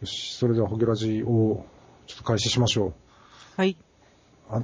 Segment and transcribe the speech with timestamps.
[0.00, 1.64] よし、それではホゲラジを
[2.06, 2.92] ちょっと開始しましょう。
[3.56, 3.76] はい。
[4.48, 4.62] あ、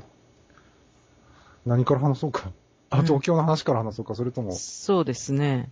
[1.67, 2.51] 何から話そうか。
[2.89, 5.71] あ、うん東京の話から話そうか、それとも、そうですね。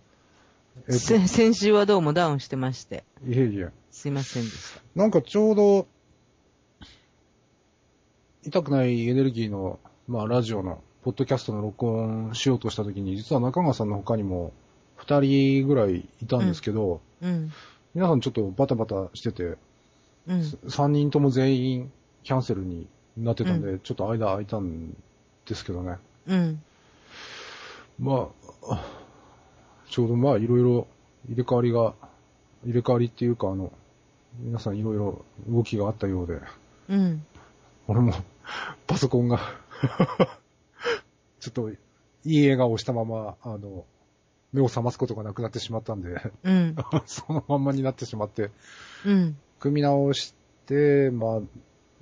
[0.87, 3.69] えっと、せ先週はどうもダウンしてまして、いえいえ。
[3.89, 4.81] すいませんでした。
[4.93, 5.87] なんかちょうど、
[8.43, 14.53] 痛くないエネルギーの、まあ、ラジオの、ポッドキャストの録音しようとしたときに、実は中川さんの他にも、
[14.95, 17.51] 二人ぐらいいたんですけど、うん。
[17.95, 19.55] 皆さんちょっとバタバタしてて、
[20.27, 20.43] うん。
[20.69, 21.91] 三人とも全員
[22.23, 24.93] キャンセルになってたんで、ちょっと間空いたん
[25.47, 25.95] ですけどね。
[26.27, 26.61] うん。
[27.97, 28.27] ま
[28.67, 28.85] あ、
[29.89, 30.87] ちょうどまあいろいろ
[31.29, 31.93] 入れ替わりが、
[32.65, 33.71] 入れ替わりっていうかあの、
[34.39, 36.41] 皆さんいろいろ動きがあったようで、
[36.89, 37.25] うん。
[37.87, 38.11] 俺も
[38.87, 39.39] パソコンが
[41.39, 41.77] ちょっとい
[42.25, 43.85] い笑顔をしたまま、あの、
[44.55, 46.75] 目を覚ますことがなくなってしまったんで、うん。
[47.05, 48.51] そのまんまになってしまって、
[49.05, 49.37] うん。
[49.59, 50.33] 組み直し
[50.65, 51.41] て、まあ、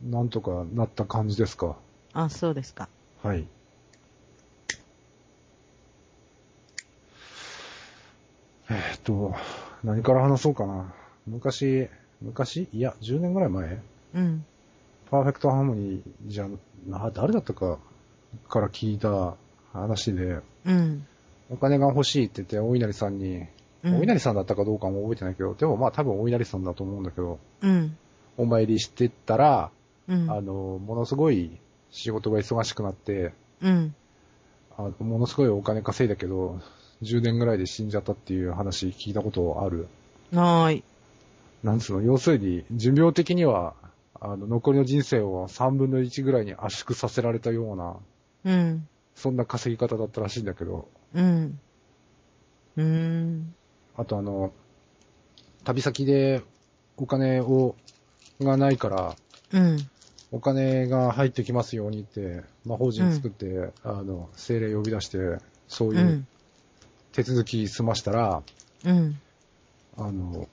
[0.03, 1.75] なんとかなった感じですか。
[2.13, 2.87] あ、そうですか。
[3.23, 3.47] はい。
[8.69, 9.33] えーっと、
[9.83, 10.93] 何から話そうかな。
[11.25, 11.89] 昔、
[12.21, 12.69] 昔？
[12.71, 13.81] いや、10年ぐらい前？
[14.13, 14.45] うん。
[15.09, 16.47] パーフェクトハーモニーじゃ
[16.87, 17.79] な、誰だったか
[18.47, 19.35] から聞いた
[19.73, 21.05] 話で、うん。
[21.53, 23.45] お金が欲しいって言って、お稲荷さんに、
[23.83, 23.99] うん。
[23.99, 27.97] お稲荷さんだったかどうかも覚えてないけど、でもまあ多分お稲荷さんだと思うんだけど、うん。
[28.37, 29.69] お参りしてったら、
[30.07, 30.31] うん。
[30.31, 31.59] あの、ものすごい
[31.91, 33.95] 仕事が忙しくなって、うん。
[34.77, 36.59] あものすごいお金稼いだけど、
[37.03, 39.87] 10年ぐらいで死んじゃったっていう話聞いたことある。
[40.33, 40.83] はーい。
[41.63, 43.75] なんつうの、要するに、寿命的には、
[44.19, 47.97] あの、残りの人生を3分の1ぐらいに圧縮させられたような、
[48.45, 48.87] うん。
[49.15, 51.59] そんな稼ぎ方だったらしいんだけど、うん。
[52.77, 53.55] うーん。
[53.95, 54.51] あとあの、
[55.63, 56.41] 旅先で
[56.97, 57.75] お金を、
[58.41, 59.15] がないから、
[59.53, 59.87] うん。
[60.31, 65.17] お金が入ってきますようにって、魔法陣作って、あの、精霊呼び出して、
[65.67, 65.97] そうう。
[65.97, 66.27] いうん
[67.13, 68.41] 手続き済ましたら、
[68.85, 69.21] うん。
[69.95, 70.47] あの、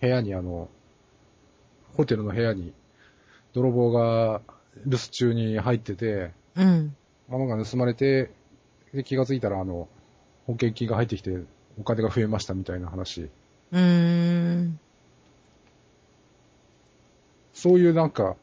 [0.00, 0.68] 部屋にあの、
[1.96, 2.72] ホテルの部屋に
[3.52, 4.40] 泥棒が
[4.86, 6.96] 留守中に入ってて、うん。
[7.28, 8.30] 物が盗まれて、
[8.92, 9.88] で気がついたらあの、
[10.46, 11.38] 保険金が入ってきて
[11.78, 13.28] お金が増えましたみたいな話。
[13.70, 14.80] うーん。
[17.52, 18.36] そういうなんか、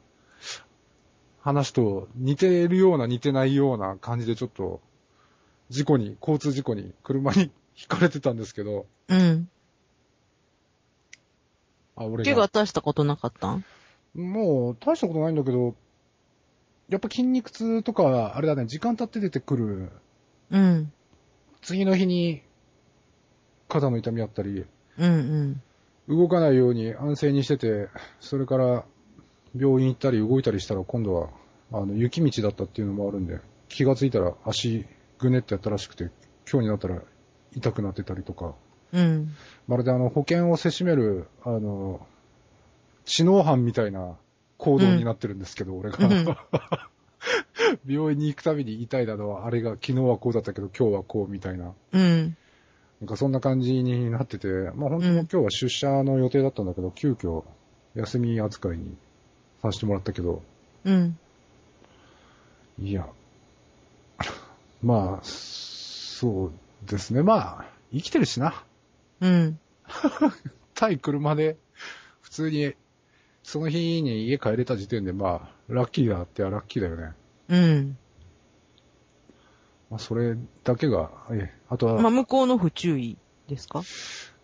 [1.41, 4.81] 話と似てるような似てないような感じでちょっと、
[5.69, 9.49] 事故に、交通事故に、車に引かれてたんですけど、うん。
[11.95, 13.63] あ、俺怪我大したことなかったん？
[14.13, 15.75] もう、大したことないんだけど、
[16.89, 19.89] やっぱ筋肉痛とか、あれだね、時間経って出てくる、
[20.51, 20.91] うん。
[21.61, 22.43] 次の日に、
[23.67, 24.65] 肩の痛みあったり、
[24.99, 25.61] うん
[26.07, 26.17] うん。
[26.17, 28.85] 動かないように安静にしてて、それから、
[29.57, 31.29] 病院行ったり動いたりしたら今度は、
[31.71, 34.85] あの、雪道だったっていうのもあるんで、気がついたら足、
[35.17, 36.11] ぐねってやったらしくて、
[36.49, 37.01] 今日になったら
[37.55, 38.53] 痛くなってたりとか、
[38.93, 39.33] うん。
[39.67, 42.05] まるであの、保険をせしめる、あの、
[43.05, 44.17] 知能犯みたいな
[44.65, 46.07] 行動になってるんですけど、俺が。
[46.07, 46.25] うん
[47.87, 51.73] 病院に行くたびに痛いだのは、あれが昨日はこうだったけど今日はこうみたいな。
[51.91, 52.37] うん。
[53.01, 57.43] なんかそんな感じになってて、まあ本当に今日は出社の予定だったんだけど、急遽
[57.95, 58.95] 休み扱いに
[59.61, 60.43] させてもらったけど、
[60.83, 61.17] うん。
[62.79, 63.07] いや、
[64.83, 66.51] まあ、そう
[66.89, 67.23] ですね。
[67.23, 68.63] まあ、生きてるしな。
[69.21, 69.59] うん。
[70.75, 71.57] 対車で、
[72.21, 72.73] 普通に、
[73.47, 77.11] その日に家帰れた時点で、まあ、ラッキーだってはラッキーだよね。
[77.47, 77.97] うん。
[79.91, 83.17] まあ、それだけが、ええ、あとは、まあ、向こうの不注意
[83.47, 83.83] ですか？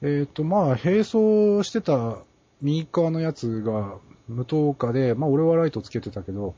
[0.03, 2.19] えっ、と、まあ、並走してた
[2.61, 3.97] 右側のやつが
[4.27, 6.53] 無灯火で、まあ、俺はライトつけてたけど、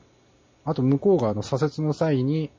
[0.66, 2.50] あと向こうがあの左折の際に、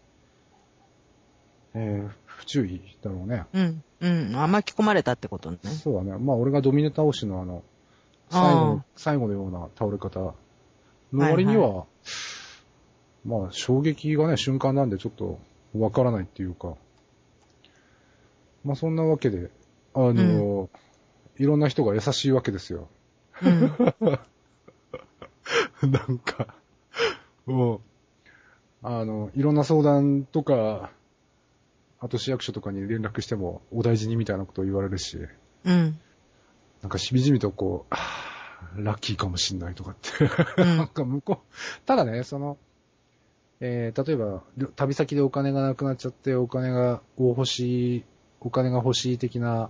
[1.76, 3.44] えー、不注意だろうね。
[3.54, 3.84] うん。
[4.00, 4.36] うん。
[4.36, 5.60] あ、巻き込まれたってことね。
[5.62, 6.18] そうだね。
[6.18, 7.62] まあ、俺がドミネ倒しのあの、
[8.30, 10.34] 最後最後のような倒れ方
[11.14, 11.86] の割には、
[13.26, 15.40] まあ、衝撃がね、瞬間なんでちょっと
[15.78, 16.76] わからないっていうか、
[18.64, 19.50] まあ、そんなわけで、
[19.94, 20.70] あの、
[21.38, 22.88] いろんな人が優しいわけですよ。
[23.44, 23.60] うん。
[25.92, 26.56] なんか、
[27.46, 27.82] もう、
[28.82, 30.92] あの、いろんな相談とか、
[32.00, 35.18] あと市役所とかに連絡しても、お大事にみたいなことを言われるし、
[35.64, 36.00] うん。
[36.82, 40.62] なんかしみじみとこう、ラッキーかもしんないとかって。
[40.62, 42.58] うんなんか向こう、ただね、その、
[43.62, 44.44] えー、例えば、
[44.76, 48.04] 旅先でお金がなくなっちゃって、お金が、を欲しい、
[48.42, 49.70] お金が欲しい的な、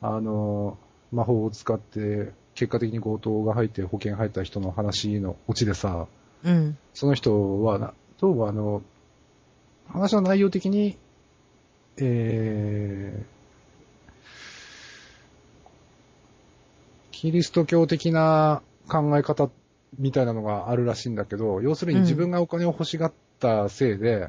[0.00, 0.78] あの、
[1.12, 6.06] 魔法を使って、結果的に強盗が入って保険入った人の話のオチでさ、
[6.42, 6.78] うん。
[6.94, 8.82] その人はな、どうもあの、
[9.88, 10.96] 話の内容的に、
[11.98, 13.35] えー、
[17.16, 19.48] キリスト教的な考え方
[19.98, 24.28] みたいなのがあるらしいんだけど、要するに自分がお金を欲しがったせいで、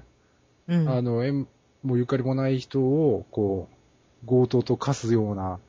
[0.69, 0.89] うん。
[0.89, 1.49] あの、縁
[1.83, 3.67] もゆかりもない人を、こ
[4.23, 5.59] う、強盗と化すような、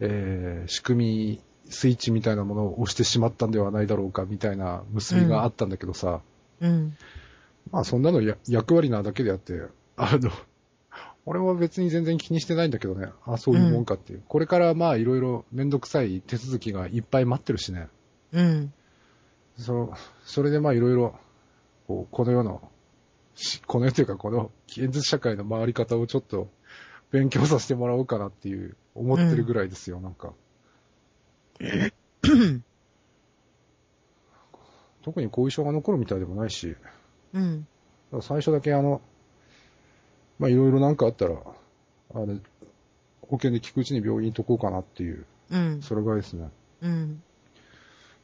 [0.00, 6.22] えー、仕組み、スイッチみたいなものを押してしまったんではないだろうか、みたいな結びがあったんだけどさ、
[6.62, 6.96] うん。
[7.70, 9.60] まあそんなのや役割なだけであって、
[9.98, 10.30] あの、
[11.24, 14.22] 俺は別に全然気にしてないんだけどね、あ、そういうもんかっていう。
[14.26, 17.88] これからまあいろいろめんどくさい手続きがいっぱい待ってるしね。
[18.32, 18.72] うん。
[19.56, 19.92] そ
[20.24, 21.14] それでまあいろいろ、
[21.86, 22.68] こう、この世の、
[23.34, 26.48] しこの世というかこの現実社会の回り方をちょっと
[27.12, 30.32] 勉強させてもらおうかなっていう、思ってるぐらいですよ、なんか。
[35.02, 36.76] 特に後遺症が残るみたいでもないし、
[37.32, 37.66] うん。
[38.20, 39.00] 最初だけあの、
[40.42, 42.34] まあいろいろなんかあったら、あれ、
[43.22, 45.82] 保険で聞くうちに病院にとこうかなっていう、うん。
[45.82, 46.48] それぐらいですね。
[46.82, 47.22] うん。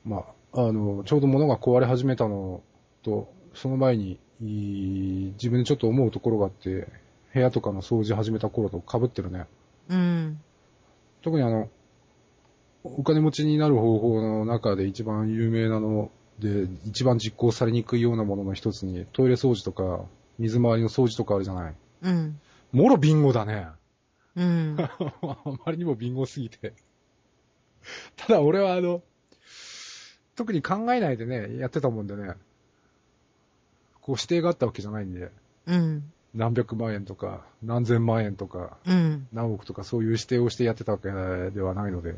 [0.04, 2.60] まあ、あの、ちょうど物が壊れ始めたの
[3.04, 6.88] と、その前に、自分でちょっと思うところがあって、
[7.32, 9.46] 部屋とかの掃除始めた頃と被ってるね。
[9.88, 10.40] うん。
[11.22, 11.68] 特にあの、
[12.82, 16.10] お金持ちになる方法の中で一番有名なの
[16.40, 20.04] で、一番実行されにくいようなものの一つに、トイレ掃除とか、
[20.40, 21.74] 水回りの掃除とかあるじゃない。
[22.02, 22.40] うん。
[22.72, 23.68] もろビンゴだね。
[24.36, 24.76] うん。
[24.78, 24.90] あ
[25.64, 26.74] まりにもビンゴすぎて。
[28.16, 29.02] ただ俺はあの、
[30.36, 32.34] 特に考えないでね、やってたもんでね、
[34.00, 35.30] こう指定があったわけじゃないんで、
[35.66, 36.12] うん。
[36.34, 39.26] 何百万円とか、何千万円とか、うん。
[39.32, 41.10] 何億とかそういう指定をしてやってたわけ
[41.50, 42.14] ではないので、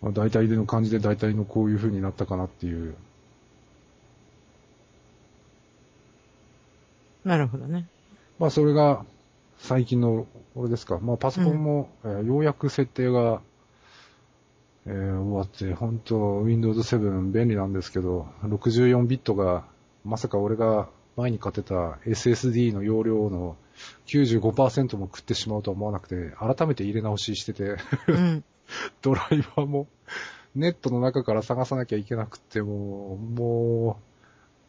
[0.00, 2.96] まあ、大体での感じで大体のこういう風になったかなっていう。
[7.24, 7.86] なるほどね。
[8.38, 9.04] まあそれが
[9.58, 10.98] 最近の、これですか。
[11.00, 13.40] まあパソコンも、えーようやく設定が、
[14.86, 19.64] えー終わって、本当 Windows 7便利なんですけど、64ビットが、
[20.04, 23.56] まさか俺が前に買ってた SSD の容量の
[24.06, 27.76] 95%も食ってしまうとは思わなくて、改めて入れ直ししてて、
[28.08, 28.44] うん。
[29.02, 29.86] ドライバーも
[30.54, 34.11] ネットの中から探さなきゃいけなくって、もう、もう、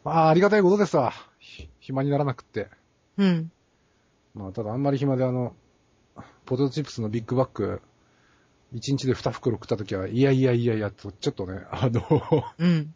[0.04, 1.12] まあありがたいことですわ。
[1.38, 2.68] ひ暇にならなくって。
[3.16, 3.50] うん。
[4.34, 5.54] まあ、ただあんまり暇であの、
[6.44, 7.80] ポテトチップスのビッグバッグ、
[8.74, 12.02] 1日で2袋食った時は、いやいやいやいやと、ちょっとね、あの、
[12.58, 12.94] うん。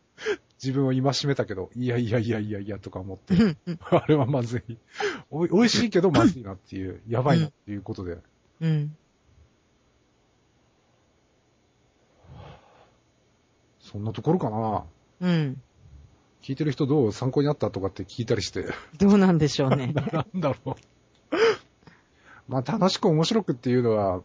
[0.62, 3.56] 自分を戒めたけど、いやいやいやいやいやとか思って、うん。
[3.90, 4.76] あれはまずい。
[5.31, 8.19] おい美味しいけどまずいなっていう、やばいなっていうことで。
[8.61, 8.96] うん。
[13.81, 14.84] そんなところかな。
[15.20, 15.62] うん。
[16.43, 18.67] 聞いてる人どう参考になったとかって聞いたりして、
[18.99, 19.93] どうなんでしょうね。
[20.12, 20.75] なんだろう。
[22.49, 24.23] まあ、楽しく面白くっていうのは、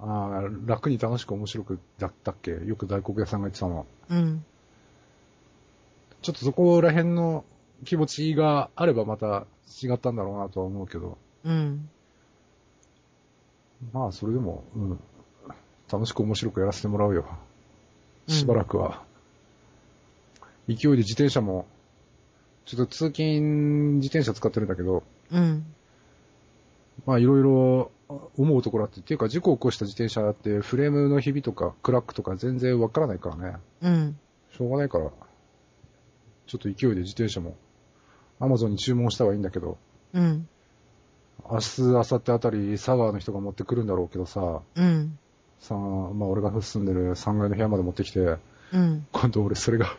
[0.00, 2.52] あー楽に楽しく面白くだったっけ？
[2.64, 3.86] よく大黒屋さんが言ってたの。
[4.10, 4.44] うん。
[6.22, 7.44] ちょっとそこら辺の
[7.84, 9.46] 気持ちがあればまた
[9.82, 11.18] 違ったんだろうなとは思うけど。
[11.44, 11.88] うん。
[13.92, 15.00] まあ、それでも、うん。
[15.92, 17.26] 楽しく面白くやらせてもらうよ。
[18.28, 19.02] しばらくは。
[20.68, 21.66] 勢いで自転車も、
[22.64, 25.66] ちょっと通勤自転車使ってるんだけど、うん。
[27.06, 27.90] まあいろいろ
[28.36, 33.56] 思うところあって、っていうか事故を起こした自転車ってフレームのひびとかクラックとか全然わからないからね。
[33.82, 34.18] うん。
[34.56, 35.10] しょうがないから、
[36.46, 37.56] ちょっと勢いで自転車も
[38.40, 39.78] Amazon に注文したはいいんだけど、
[40.12, 40.46] うん。
[41.50, 45.18] 明日、明後日あたり佐川の人が持ってくるんだろうけどさ、うん。
[45.58, 48.36] さまあ俺が住んでる3階の部屋まで持ってきて、
[48.72, 49.06] うん。
[49.12, 49.96] 今度俺それが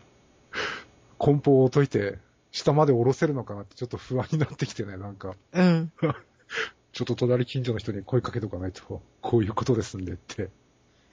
[1.23, 2.19] 梱包を解いて
[2.51, 5.35] 下まで下ろせるのかなってちょっと不安になってきてね、なんか。
[5.53, 5.91] うん。
[6.91, 10.49] ちょっと隣近所の人に声かけとかないと、 こういうことですんでって。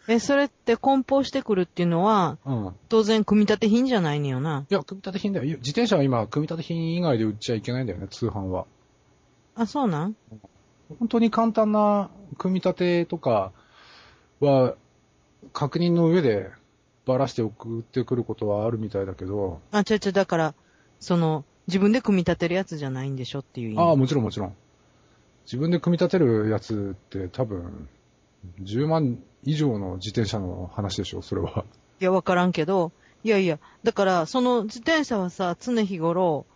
[0.09, 2.75] え、それって梱包してくるっていうのは、うん。
[2.89, 4.67] 当然組み立て品じゃないねよな。
[4.69, 5.45] いや、組み立て品だよ。
[5.59, 8.67] 自転車は今、組み立て品以外で売っちゃいけないんだよね、通販は。
[9.55, 10.17] あ、そうなん
[10.99, 13.53] 本当に簡単な組み立てとか
[14.41, 14.75] は、
[15.53, 16.51] 確認の上で
[17.07, 20.55] ばらして送ってくることはあるみたいだけど、あ、ちゃちゃ、だから、
[21.01, 23.79] その、自分で組み立てるやつじゃないんでしょっていう意味。
[23.81, 24.55] ああ、もちろんもちろん。
[25.45, 27.89] 自分で組み立てるやつって多分、
[28.63, 31.65] 10万以上の自転車の話でしょ、それは。
[32.01, 32.93] いや、わからんけど、
[33.23, 36.47] いやいや、だから、その自転車はさ、常日頃、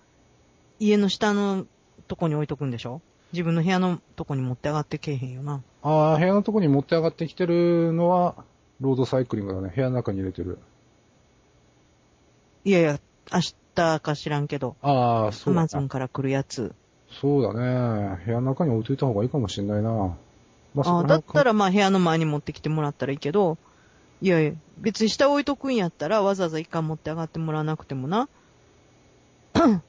[0.79, 1.67] 家の下の
[2.09, 3.01] とこに置いとくんでしょ？
[3.33, 5.63] 自分の部屋のとこに持って上がってけえへんよな。
[5.83, 8.35] ああ、部屋のとこに持って上がってきてるのは、
[8.81, 9.73] ロードサイクリングだね。
[9.75, 10.59] 部屋の中に入れてる。
[12.65, 12.99] いやいや、
[13.33, 13.41] 明
[13.75, 16.75] 日か知らんけど、ああ、アそうだマゾンから来るやつ。
[17.21, 18.21] そうだね。
[18.25, 20.17] 部屋の中に置いといた方がいいかもしれないな。
[20.75, 23.59] まああだったら、らまあ部屋の前に持ってきてもらったらいいけど、
[24.21, 28.29] いやいや、別に下置いとくんやったらわざわざ一貫持って上がってもらわなくてもな。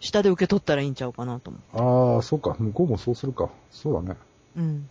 [0.00, 2.56] 下で受け取ったらいいんちゃうかなと思ああ、そうか。
[2.58, 3.50] 向こうもそうするか。
[3.70, 4.16] そうだね。
[4.56, 4.60] う。
[4.60, 4.88] うん。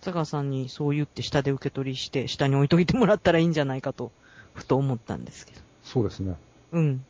[0.00, 4.12] 佐川さんにそう言って下で受け取りして、下に置いといてもらったらいいんじゃないかと、
[4.54, 5.60] ふと思ったんですけど。
[5.82, 6.36] そうですね。
[6.72, 7.04] うん。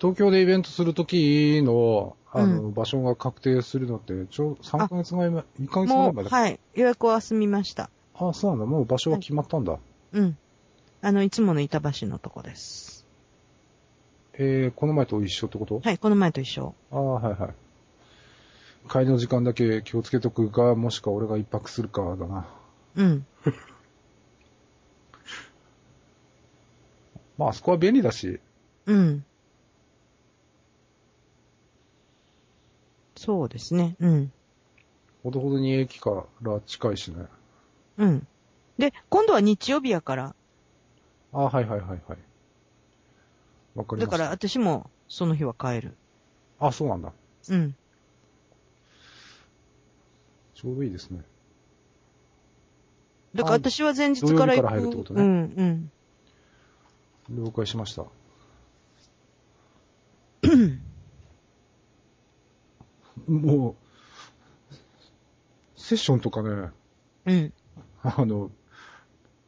[0.00, 6.28] 東京でイベントするときの、あの、う場所が確定するのって、ちょ、3ヶ月前前、1ヶ月前まで？
[6.28, 6.58] はい。
[6.74, 7.90] 予約は済みました。
[8.14, 8.66] ああ、そうなんだ。
[8.66, 9.78] もう場所は決まったんだ。
[10.12, 10.36] うん。
[11.00, 12.97] あの、いつもの板橋のとこです。
[14.40, 15.80] えー、この前と一緒ってこと？
[15.80, 16.74] はい、この前と一緒。
[16.92, 17.54] ああ、はいはい。
[18.90, 22.46] 帰りの時間だけ気をつけとくか、もしくは俺が一泊するかだな。
[22.96, 23.26] うん。
[27.36, 28.40] まあ、あそこは便利だし、
[28.86, 29.24] うん。
[33.16, 33.96] そうですね。
[33.98, 34.32] うん。
[35.24, 37.26] ほどほどに駅から近いしね。
[37.98, 38.26] うん。
[38.78, 40.36] で、今度は日曜日やから、
[41.32, 42.18] ああ、はいはいはいはい。
[43.78, 44.18] わかりました。
[44.18, 45.96] だから私もその日は帰る。
[46.58, 47.12] あ、そうなんだ。
[47.48, 47.76] うん。
[50.54, 51.22] ちょうどいいですね。
[53.34, 54.34] だから私は前日から行く。
[54.34, 55.90] 土曜日から入るってことねうん、
[57.30, 57.44] うん。
[57.44, 58.04] 了解しました。
[63.28, 63.76] もう、
[65.76, 66.70] セッションとかね、
[67.26, 67.52] うん。
[68.02, 68.50] あの、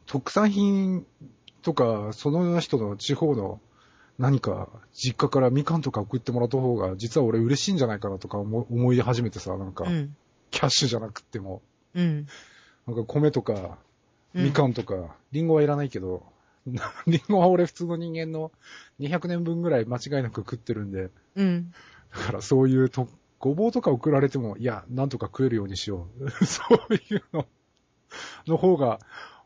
[0.05, 1.05] 特産品
[1.61, 3.59] とか、その人の地方の
[4.21, 10.15] 何か実家からみかんとか送ってもらった方が、実は俺嬉しいんじゃないかなとか思思い始めてさ、なんかう、ん。
[10.51, 11.63] キャッシュじゃなくっても、
[11.95, 12.27] うん。
[12.85, 13.53] なんか米とか、
[14.33, 16.23] うんみかんとか、リンゴはいらないけど、
[17.07, 18.51] リンゴは俺普通の人間の
[18.99, 21.73] 200年分ぐらい間違いなく食ってるんで、うん。
[22.13, 23.09] だからそういうと、
[23.39, 26.29] ごぼうとか送られても、いや、なんとか食えるようにしよう。
[26.45, 27.47] そういうの
[28.45, 28.99] の方が、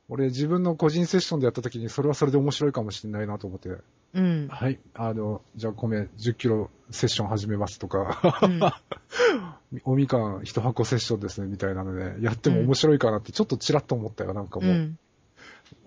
[0.07, 3.69] 俺自分の個人セッションでやった時にそれはそれで面白いかもしれないなと思って、
[4.13, 4.47] うん。
[4.50, 8.62] はい、あの、じゃあ米10キロセッション始めますとか、うん
[9.83, 14.69] おみかん1箱セッションですね、みたいなので、やっても面白いかなってちょっとチラッと思ったよ、なんかもう。
[14.69, 15.00] うん。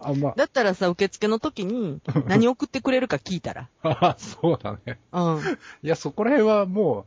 [0.00, 3.68] あんま、だったらさ、受付の時に何送ってくれるか聞いたら。
[3.82, 4.98] あ そうだね。
[5.12, 5.38] うん。
[5.82, 7.06] いや、そこら辺はも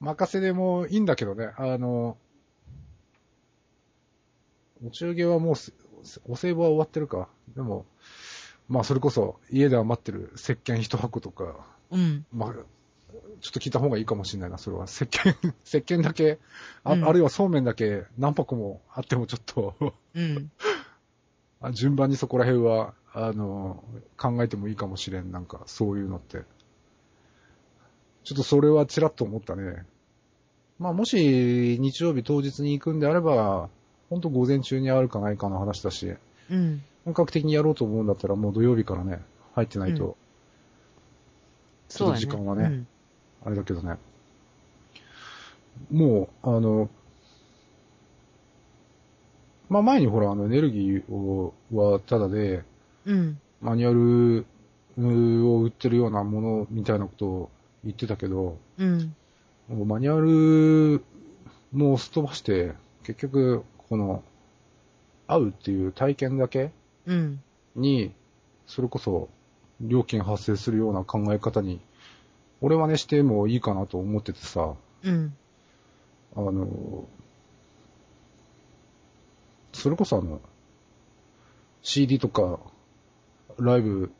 [0.00, 1.52] う、任せでもいいんだけどね。
[1.56, 2.16] あの、
[4.84, 5.72] お中元はもうす、
[6.28, 7.28] お歳暮は終わってるか。
[7.54, 7.86] でも、
[8.68, 12.24] まあ、それこそ、家で余ってる石鹸一箱とか、うん。
[12.32, 12.52] まあ、
[13.40, 14.84] ちょっと聞いた方がいいかもしれないな、それは。
[14.84, 16.38] 石鹸、 石鹸だけ、
[16.84, 20.50] あ,、うんあるいはそうめんだけ何箱もあってもちょっと、うん。
[21.60, 23.82] あ順番にそこら辺は、あの、
[24.16, 26.44] 考えてもいいかもしれん、なんか、そういうのって。
[28.22, 29.84] ちょっとそれはちらっと思ったね。
[30.78, 33.68] まあ、もし、日曜日当日に行くんであれば、
[34.10, 36.14] ほんと午前中にあるかないかの話だし、
[36.50, 36.82] うん。
[37.04, 39.22] 本格的にやろうと思うんだったら、もう土曜日からね、
[39.54, 40.16] 入ってないと、
[41.88, 42.84] ちょっと時間はね、
[43.44, 43.96] あれだけどね。
[45.90, 46.90] もう、あの、
[49.68, 52.64] まあ前にほら、あの、エネルギーをはただで、
[53.06, 53.16] うん。
[53.16, 53.40] うん。
[53.60, 57.50] マニュアルを売ってるようなものみたいなことを
[57.84, 59.14] 言ってたけど、うん。
[59.68, 61.04] もうマニュアル
[61.72, 62.72] もすっ飛ばして、
[63.04, 64.22] 結局、この、
[65.26, 66.70] 会うっていう体験だけ
[67.06, 67.42] うん。
[67.74, 68.14] に、
[68.66, 69.28] それこそ、
[69.80, 71.80] 料金発生するような考え方に、
[72.60, 75.36] 俺はね、してもいいかなと思っててさ、うん。
[76.36, 77.08] あの、
[79.72, 80.40] それこそあの、
[81.82, 82.60] CD とか、
[83.58, 84.12] ライブ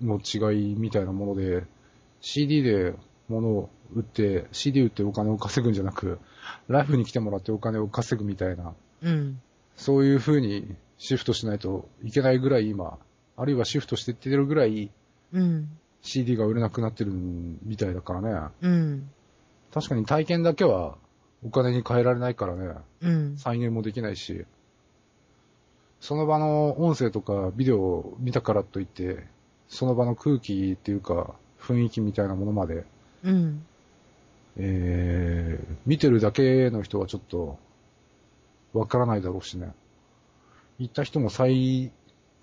[0.00, 1.64] の違いみたいなもので、
[2.20, 2.94] CD で
[3.28, 6.18] 物を売って、CD 売ってお金を稼ぐんじゃなく、
[6.68, 9.40] ライブに来てもらってお金を稼ぐみたいな、うん。
[9.76, 12.98] そういう風にシフトしないといけないぐらい今、
[13.36, 14.90] あるいはシフトしていってるぐらい
[15.32, 15.68] うん。
[16.02, 18.48] CD が売れなくなってるみたいだからね。
[18.62, 19.10] うん。
[19.72, 20.96] 確かに体験だけは
[21.44, 22.74] お金に変えられないからね。
[23.02, 23.36] うん。
[23.36, 24.44] 再現もできないし、
[26.00, 29.26] その場の音声とかビデオを見たからといって、
[29.68, 32.84] その場の空気っていうか、雰囲気みたいなものまで
[33.22, 33.64] うん。
[34.56, 37.58] えー、見てるだけの人はちょっと、
[38.72, 39.72] わからないだろうしね。
[40.78, 41.92] 行った人も再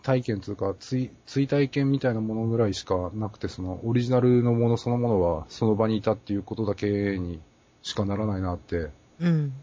[0.03, 7.41] 体験というか、追、追体験みたいなものぐらいしかなくて、その、オリジナルのものそのものは、その場にいたっていうことだけに
[7.81, 9.53] しかならないなって、うん。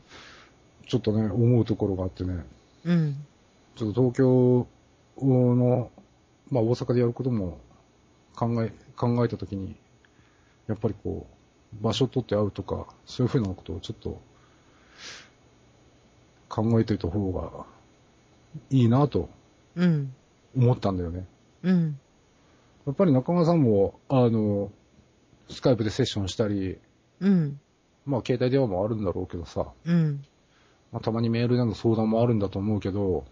[0.87, 2.45] ちょっとね、思うところがあってね。
[2.85, 3.17] うん。
[3.77, 4.67] ちょっと東京
[5.23, 5.91] の、
[6.51, 7.59] まあ大阪でやることも
[8.35, 9.77] 考え、考えたときに、
[10.67, 11.27] やっぱりこ
[11.81, 14.21] う、場所取って会うとか、そういうふうなことをちょっと
[16.55, 17.67] 考えておいた方が
[18.71, 19.29] いいなと
[19.75, 20.15] うん。
[20.57, 21.27] 思ったんだよね。
[21.65, 21.99] うん。
[22.87, 24.71] やっぱり中村さんも、あの、
[25.51, 26.79] スカイプでセッションしたり、
[27.21, 27.59] うん。
[28.07, 30.25] まあ携帯電話もあるんだろうけどさ、うん。
[30.93, 33.25] まあたまにメールでの相談もあるんだと思うけど、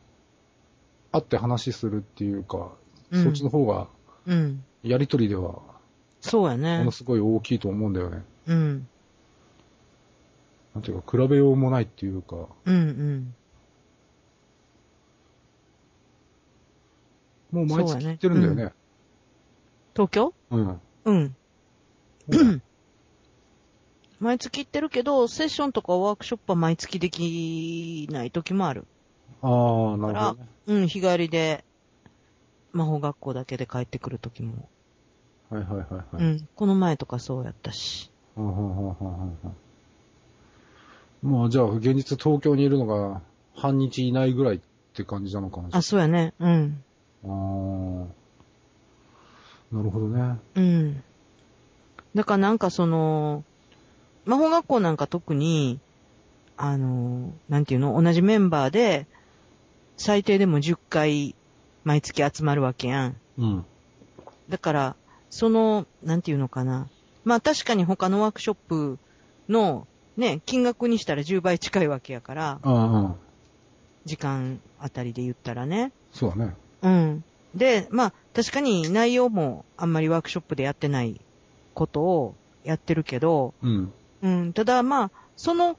[1.13, 2.73] 会って話するっていうか、
[3.13, 3.87] うんそっちの方が
[4.27, 4.65] うん。
[4.83, 5.61] やりとりでは
[6.23, 6.91] そうやねもの。
[6.91, 8.25] すごい大きいと思うんだよね。
[8.47, 8.89] うん。
[10.75, 12.75] なんていうか、比べようもないっていうか、うん。
[12.75, 13.35] うん。
[17.53, 18.73] もう毎月行ってるんだよね。
[19.95, 20.33] 東京？
[20.51, 20.81] うん。
[21.05, 21.37] うん。
[24.21, 28.87] 毎月行ってるけど、セッションとかワークショップは毎月できない時もある。
[29.43, 29.51] ああ、
[29.99, 30.49] なるほどね。
[30.69, 31.65] うん、日帰りで、
[32.73, 34.69] 魔法学校だけで帰ってくる時も。
[35.51, 36.25] はいはいはいはい。
[36.25, 38.11] うん、この前とかそうやったし。
[38.37, 39.57] うんうんうんうんうんうん
[41.23, 43.23] まあじゃあ、現実東京にいるのが
[43.55, 44.61] 半日いないぐらいっ
[44.95, 46.35] て感じなのかもしれあ、そうやね。
[46.39, 46.83] うん。
[47.23, 47.33] ない。
[47.33, 48.07] あ
[49.73, 49.77] あ。
[49.77, 50.39] なるほどね。
[50.57, 51.03] うん。
[52.15, 53.45] だからなんかその、
[54.25, 55.81] 魔法学校なんか特に、
[56.57, 59.07] あの、なんていうの、同じメンバーで、
[59.97, 61.35] 最低でも10回
[61.85, 63.17] 毎月集まるわけやん。
[63.39, 63.65] うん。
[64.49, 64.97] だから、
[65.31, 66.89] その、なんていうのかな。
[67.25, 68.99] まあ確かに他のワークショップ
[69.49, 73.15] の、ね、金額にしたら10倍近いわけやから、ああ、
[74.05, 75.93] 時間あたりで言ったらね。
[76.13, 76.55] そうだね。
[76.83, 77.25] うん。
[77.55, 81.21] で、まあ確かに内容もあんまりワークショップでやってない
[81.75, 82.35] ことを
[82.65, 83.93] やってるけど、うん。
[84.23, 85.77] うん、ただまあ、その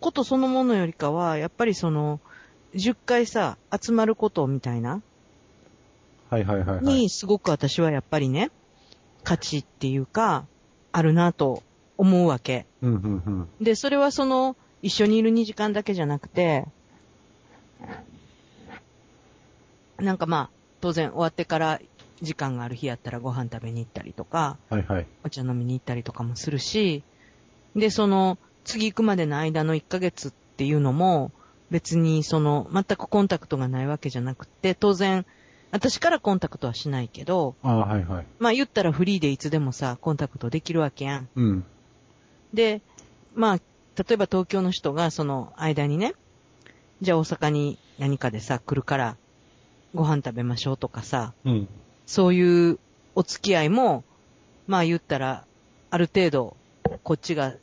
[0.00, 2.20] ことそのものよりかは、やっぱりその、
[2.74, 5.02] 10回さ、集まることみたいな、
[6.30, 6.84] はいはいはいはい。
[6.84, 8.50] に、すごく私はやっぱりね、
[9.22, 10.46] 価値っていうか、
[10.92, 11.62] あるなと
[11.98, 12.66] 思うわけ。
[12.82, 13.30] うんうんう
[13.62, 13.64] ん。
[13.64, 16.64] で、それはその、一緒にいる2時間だけじゃなくて、
[19.98, 21.80] なんかまあ、当然終わってから
[22.20, 25.06] 時間がある日やったらご飯食べに行ったりとか、はいはい。
[25.24, 27.02] お茶飲みに行ったりとかもするし、
[27.74, 31.32] で、その、次行くまでの間の1ヶ月っていうのも、
[31.70, 35.26] 別にその、全くコンタクトがないわけじゃなくて、当然、
[35.72, 38.26] 私からコンタクトはしないけど、ああ、はいはい。
[38.38, 41.28] まあ言ったらフリーでいつでもさ、コンタクトできるわけやん。
[41.34, 41.64] うん。
[42.56, 42.80] で、
[43.34, 46.14] まあ、例えば東京の人がその間にね、
[47.02, 49.16] じゃあ大阪に何かでさ、来るから、
[49.94, 51.68] ご飯食べましょうとかさ、うん。
[52.06, 52.78] そういう
[53.14, 54.04] お付き合いも、
[54.66, 55.44] まあ言ったら、
[55.90, 56.56] ある程度、
[57.02, 57.54] こっちが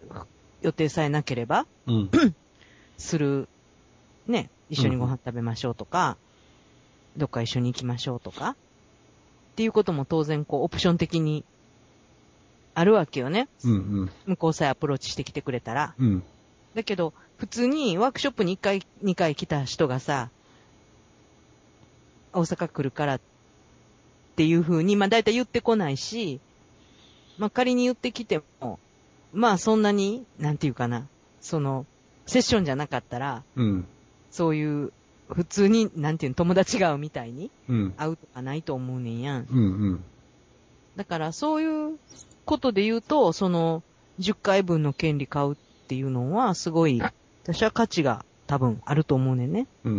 [0.61, 2.11] 予定さえなければ、うん。
[2.99, 3.49] する、
[4.27, 6.17] ね、一緒にご飯食べましょうとか、
[7.17, 8.55] どっか一緒に行きましょうとか、っ
[9.55, 11.43] ていうことも当然こう、オプション的に
[12.75, 13.47] あるわけよね。
[13.63, 14.11] うんうん。
[14.25, 15.93] 向こうさえアプローチしてきてくれたら。
[15.97, 16.23] うん。
[16.75, 20.29] だけど、普通にワークショップに1回、2回来た人がさ、
[22.33, 23.19] 大阪来るからっ
[24.35, 26.39] ていう風に、まあ大体言ってこないし、
[27.37, 28.79] まあ仮に言ってきても、
[29.33, 31.07] まあそんなに、なんていうかな、
[31.41, 31.85] その、
[32.25, 33.85] セッションじゃなかったら、うん。
[34.31, 34.91] そういう、
[35.29, 37.93] 普通に、なんていうの、友達が会うみたいにうん。
[37.97, 39.47] 会うとかないと思うねんやん。
[39.49, 39.61] うんう
[39.93, 40.03] ん。
[40.95, 41.97] だからそういう
[42.45, 43.83] ことで言うと、その、
[44.19, 45.55] 10回分の権利買うっ
[45.87, 47.01] ていうのは、すごい、
[47.43, 49.67] 私は価値が多分あると思うねんね。
[49.83, 49.93] うん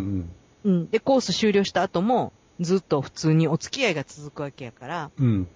[0.64, 0.72] うん。
[0.72, 0.90] うん。
[0.90, 5.48] で、コース終了した後も、ずっと普通にお付き合いが続くわけやから、うん。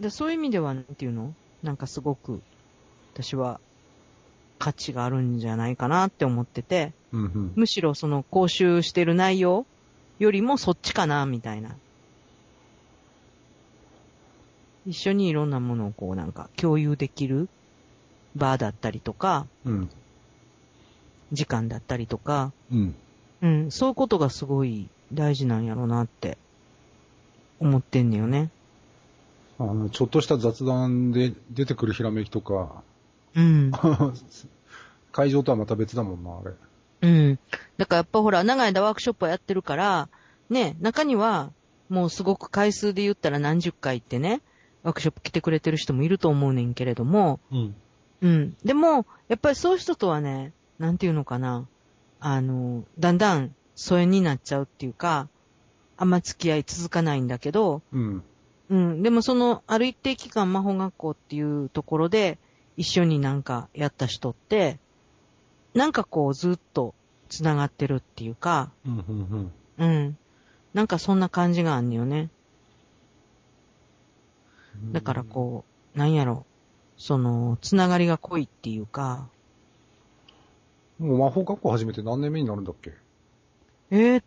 [0.00, 1.32] でそういう意味では、なんていうの？
[1.62, 2.40] なんかすごく、
[3.14, 3.60] 私は、
[4.58, 7.52] 価値があるんじゃないかなって思ってて、うんうん。
[7.56, 9.66] むしろその講習してる内容
[10.18, 11.76] よりもそっちかな、みたいな。
[14.86, 17.48] 一緒にいろんなものをこうなんか共有できる
[18.36, 19.90] 場だったりとか、うん。
[21.32, 22.94] 時間だったりとか、うん。
[23.42, 26.38] うん、そういうことがすごい大事なんやろうなって
[27.60, 28.50] 思ってんねよね。
[29.58, 32.82] あの、ちょっとした雑談で出てくるひらめきとか、
[33.34, 33.72] うん。
[35.12, 36.54] 会場とはまた別だもんな、あれ。
[37.08, 37.38] うん。
[37.76, 40.08] だからやっぱほら、長い間ワークショップをやってるから、
[40.50, 41.52] ね、中には、
[41.88, 44.40] もうすごく回数で言ったら何十回ってね、
[44.86, 47.74] ワークショップ来てくれてる人もいると思うねんけれども、うん。
[48.20, 48.56] うん。
[48.64, 51.66] でも、やっぱりそういう人とはね、なんていうのかな。
[52.20, 55.28] あの、だんだん疎遠になっちゃうっていうか、
[55.96, 58.22] あんま付き合い続かないんだけど、うん。
[58.70, 59.02] うん。
[59.02, 62.38] でもその、ある一定期間魔法学校っていうところで、
[62.76, 64.78] 一緒になんかやった人って、
[65.74, 66.94] なんかこうずっと
[67.28, 69.50] 繋がってるっていうか、うん。
[69.78, 69.84] うん。
[69.84, 70.18] うん。
[70.74, 72.30] なんかそんな感じがあんねよね。
[74.84, 74.92] うん。
[74.92, 76.44] だからこう、なんやろ。
[76.96, 79.28] その、つながりが濃いっていうか、
[80.98, 82.94] もう魔法学校始めて何年目になるんだっけ？
[83.90, 84.24] えー、っ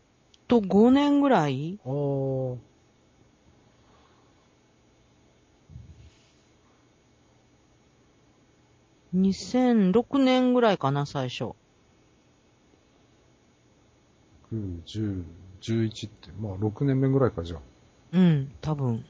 [0.48, 1.80] と、5年ぐらい？
[1.84, 1.92] ああ。
[9.16, 11.54] ?2006 年ぐらいかな、最初。
[14.52, 15.24] 9、10、
[15.62, 17.60] 11って、まあ6年目ぐらいか、じゃあ。
[18.12, 19.04] うん、多分。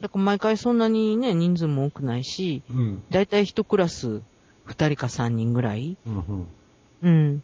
[0.00, 3.02] だから毎回そんなにね、人数も多くないし、うん。
[3.10, 4.22] だいたい一クラス
[4.64, 6.48] 2人か3人ぐらいうん。
[7.02, 7.42] うん。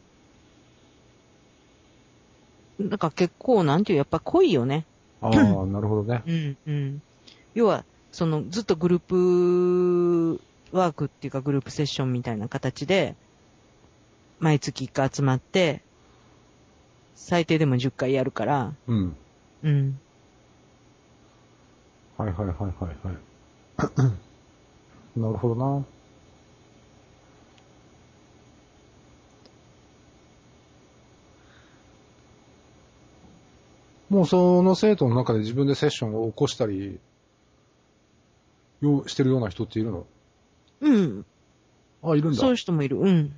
[2.79, 2.89] うん。
[2.89, 4.87] だから結構、なんていう、やっぱ濃いよね。
[5.21, 5.31] ああ、
[5.67, 6.23] なるほどね。
[6.27, 7.01] うん、うん。
[7.55, 10.41] 要は、その、ずっとグループ
[10.73, 13.17] ワークっていうかグループセッションみたいな形で、
[14.39, 15.83] 毎月1回集まって、
[17.15, 19.17] 最低でも10回やるから、うん。
[19.63, 20.01] うん。
[22.17, 23.17] はいはいはいはいはい。
[25.19, 25.87] なるほどな。
[34.09, 37.01] もうその生徒の中で自分でセッションを起こしたり、
[38.83, 40.07] ようしてるような人っているの？
[40.81, 41.25] うん。
[42.03, 42.39] あ、いるんだ。
[42.39, 42.99] そういう人もいる。
[42.99, 43.31] うん。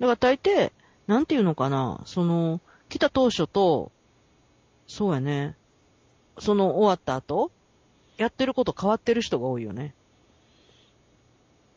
[0.00, 0.72] だから大抵、
[1.08, 3.90] なんていうのかな、その、来た当初と、
[4.86, 5.56] そうやね、
[6.38, 7.50] その終わった後、
[8.18, 9.94] やってること変わってる人が多いよね。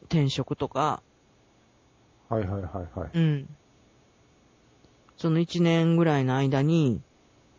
[0.03, 1.01] 転職とか、
[2.29, 3.09] はいはいはいはい。
[3.13, 3.49] うん。
[5.17, 7.01] その一年ぐらいの間に、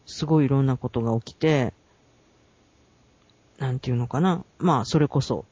[0.05, 1.73] すごいいろんなことが起きて、
[3.59, 4.45] なんていうのかな？
[4.59, 5.47] まあ、それこそ、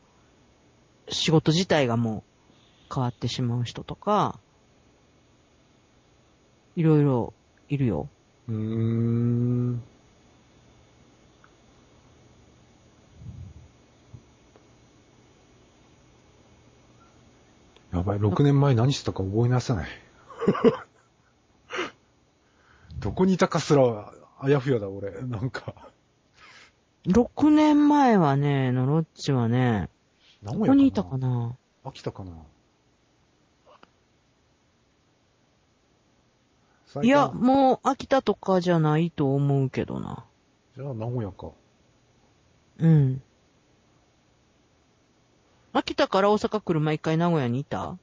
[1.08, 2.24] 仕事自体がも
[2.90, 4.38] う変わってしまう人とか、
[6.76, 7.32] いろいろ
[7.68, 8.08] いるよ。
[8.48, 9.82] うーん。
[17.92, 19.88] やばい、6年前何してたか覚えなさない。
[23.00, 25.10] どこにいたかすら、あやふやだ、俺。
[25.22, 25.74] なんか。
[27.06, 29.88] 6年前はね、ノロッチはね、
[30.42, 31.56] 名どこにいたかな？
[31.84, 32.32] 秋田かな
[37.02, 40.24] いや、もう秋田とかじゃないと思うけどな。
[40.76, 41.50] じゃあ名古屋か。
[42.78, 43.22] うん。
[45.72, 47.96] 秋田から大阪来る前一回名古屋にいた？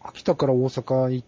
[0.00, 1.26] 秋田から大阪行っ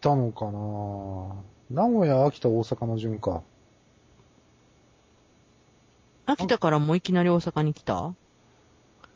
[0.00, 3.42] たのかな名古屋、秋田、大阪の順か。
[6.24, 8.14] 秋田からもういきなり大阪に来た？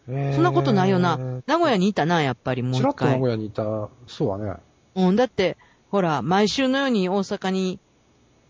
[0.09, 1.19] えーそんなことないよな。
[1.47, 3.19] 名古屋にいたな、やっぱりもう一ちらっと名回。
[3.21, 4.57] 古屋にいた、そうだね。
[4.97, 5.57] うん、だって、
[5.91, 7.79] ほら、毎週のように大阪に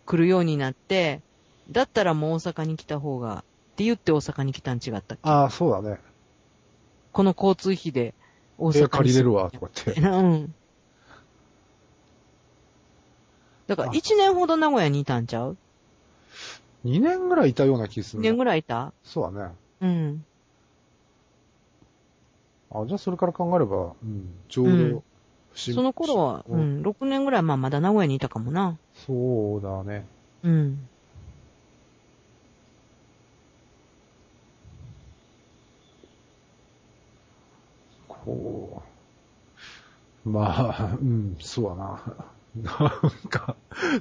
[0.06, 1.20] 来るようになって、
[1.70, 5.16] だったらもう大阪に来た方が、って言って大阪に来たん違ったっけ？
[5.22, 5.98] ああ、そうだね。
[7.12, 8.14] この交通費で
[8.58, 9.92] 大阪に借りれるわ、とかって。
[10.00, 10.54] うん。
[13.66, 15.56] だから、あ1年ほど名古屋にいたんちゃう
[16.84, 18.36] ？2年ぐらいいたような気す ?1 る年な。
[18.38, 18.92] ぐらいいた？
[19.04, 19.54] そうだね。
[19.80, 20.24] うん。
[22.72, 25.02] あ、じゃあそれから考えれば、うん、ちょうど、うん
[25.52, 28.78] しその頃は、ううんん、6年ぐらいまあまだ名古屋にいたかもな。
[28.94, 30.06] そうだね。
[30.44, 30.88] うん。
[38.06, 38.82] こ
[40.24, 40.28] う。
[40.28, 42.00] まあ、うん、そうだな。
[42.62, 43.56] なんか、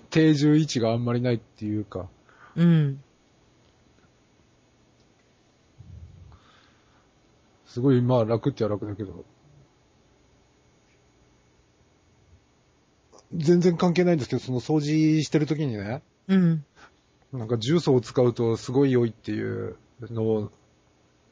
[0.10, 2.08] 定住位置があんまりないっていうか、
[2.56, 3.04] うん。
[7.70, 9.24] すごい、まあ楽っては楽だけど、
[13.32, 16.66] 全然関係ないんですけど、その掃除してる時にね、うん。
[17.32, 20.52] なんか重曹を使うとすごい良いっていうのを、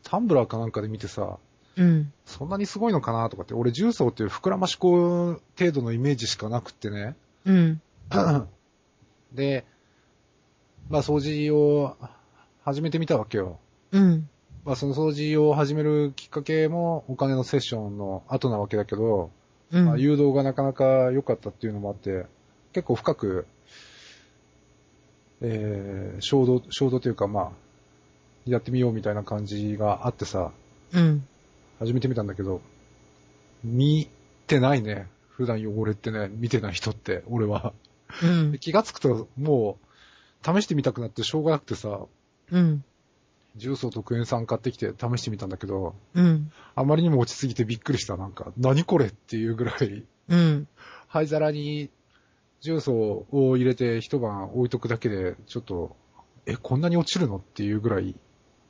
[0.03, 1.39] タンブラーかなんかで見てさ、
[1.75, 2.13] うん。
[2.23, 7.15] そんなにすごいのかなとかって、俺重曹っていう膨らまし粉程度のイメージしかなくってね。
[7.45, 7.81] うん。
[9.33, 9.65] で、
[10.89, 11.97] まあ掃除を
[12.63, 13.59] 始めてみたわけよ。
[13.91, 14.29] うん。
[14.67, 19.31] まあその掃除を始めるきっかけもお金のセッションの後なわけだけど、
[19.71, 19.85] うん。
[19.85, 22.25] まあ、誘導がなかなか良かったっていうのもあって、
[22.73, 23.47] 結構深く、
[25.39, 27.51] えー、衝動、衝動というかまあ、
[28.45, 30.51] やってみようみたいな感じがあってさ、
[30.91, 31.25] うん。
[31.79, 32.59] 始めてみたんだけど、
[33.63, 34.09] 見
[34.47, 35.07] てないね。
[35.29, 37.71] 普段汚れってね、見てない人って、俺は。
[38.21, 38.59] うんで。
[38.59, 39.77] 気がつくと、も
[40.43, 42.01] う、試してみたくなってしょうがなくてさ、
[42.51, 42.83] うん。
[43.57, 46.51] 重曹とクエン酸買ってきて試してみたんだけど、うん。
[46.75, 48.17] あまりにも落ちすぎてびっくりした。
[48.17, 50.67] なんか、何これっていうぐらい、うん。
[51.07, 51.89] 灰皿に
[52.61, 55.95] 重曹を入れて一晩置いとくだけで、ちょっと、
[56.45, 58.15] え、こんなに落ちるのっていうぐらい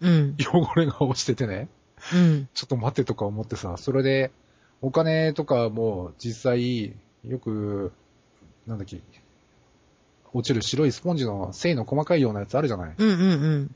[0.01, 0.35] うん。
[0.39, 1.67] 汚れが落ちててね、
[2.13, 2.49] うん。
[2.53, 4.31] ちょっと待ってとか思ってさ、それで、
[4.81, 6.95] お金とかも実際、
[7.25, 7.91] よく、
[8.67, 9.01] なんだっけ、
[10.33, 13.07] 落ちる白いスポンジの繊維の細かいようなやつあるじゃないうん。
[13.07, 13.19] うん。
[13.19, 13.23] う
[13.59, 13.75] ん。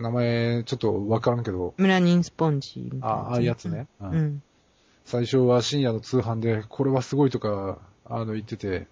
[0.00, 3.86] 名前ちょっとわからんけど、メラニンスポンジみたいなあああいうやつね。
[4.00, 4.42] ううんん。
[5.04, 8.86] 最初は深夜の通販で、これはすごいとか、あの言ってて、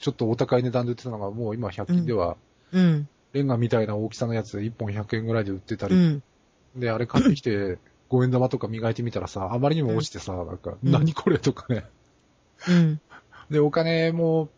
[0.00, 2.36] ちょっとお高い値段で売ってたのが、もう今100均では、
[2.72, 3.08] うん。
[3.32, 6.22] レンガみたいな大きさのやつ1本100円ぐらいで売ってたり、うん。
[6.76, 7.78] で、あれ買ってきて、
[8.10, 11.84] 5円玉とか磨いてみたらさ、あまりにも落ちてさ、なんか、うん何これとかね。
[12.68, 13.00] うん。
[13.50, 14.50] で、お金も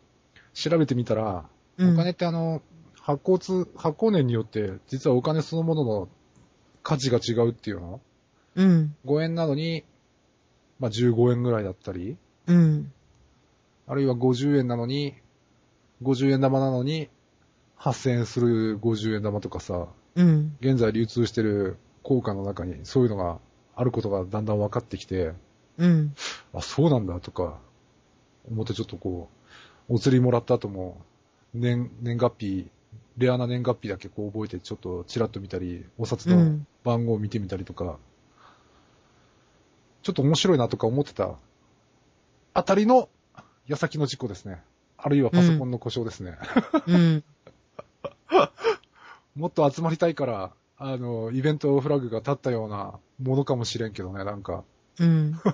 [0.53, 1.45] 調べてみたら、
[1.77, 1.93] うん。
[1.93, 2.61] お金ってあの、
[3.07, 6.09] 発行通、発行年によって、実はお金そのものの
[6.83, 8.01] 価値が違うっていうの？
[8.55, 8.95] うん。
[9.05, 9.85] 5円なのに、
[10.77, 12.17] まあ、15円ぐらいだったり、
[12.47, 12.91] うん。
[13.87, 15.15] あるいは50円なのに、
[16.03, 17.07] 50円玉なのに、
[17.77, 20.57] 8000円する50円玉とかさ、うん。
[20.59, 23.39] 現在流通してる効果の中にそういうのが
[23.73, 25.31] あることがだんだん分かってきて、
[25.77, 26.13] うん。
[26.53, 27.57] あ、そうなんだとか、
[28.51, 29.29] 思ってちょっとこ
[29.89, 31.05] う、お釣りもらった後も、
[31.53, 32.69] 年、年月日、
[33.17, 36.67] レアな年月日だけこう覚えてちょっとチラッと見たり、お札のうん。
[36.83, 37.97] 番号を見てみたりとか、
[40.03, 41.35] ちょっと面白いなとか思ってた、
[42.53, 43.09] あたりの
[43.67, 44.61] 矢先の事故ですね。
[44.97, 46.37] あるいはパソコンの故障ですね。
[46.87, 47.23] うん。
[49.35, 54.63] もっと集まりたいから、あの、イベントフラグが立ったようなものかもしれんけどね、なんか。
[54.99, 55.39] うん。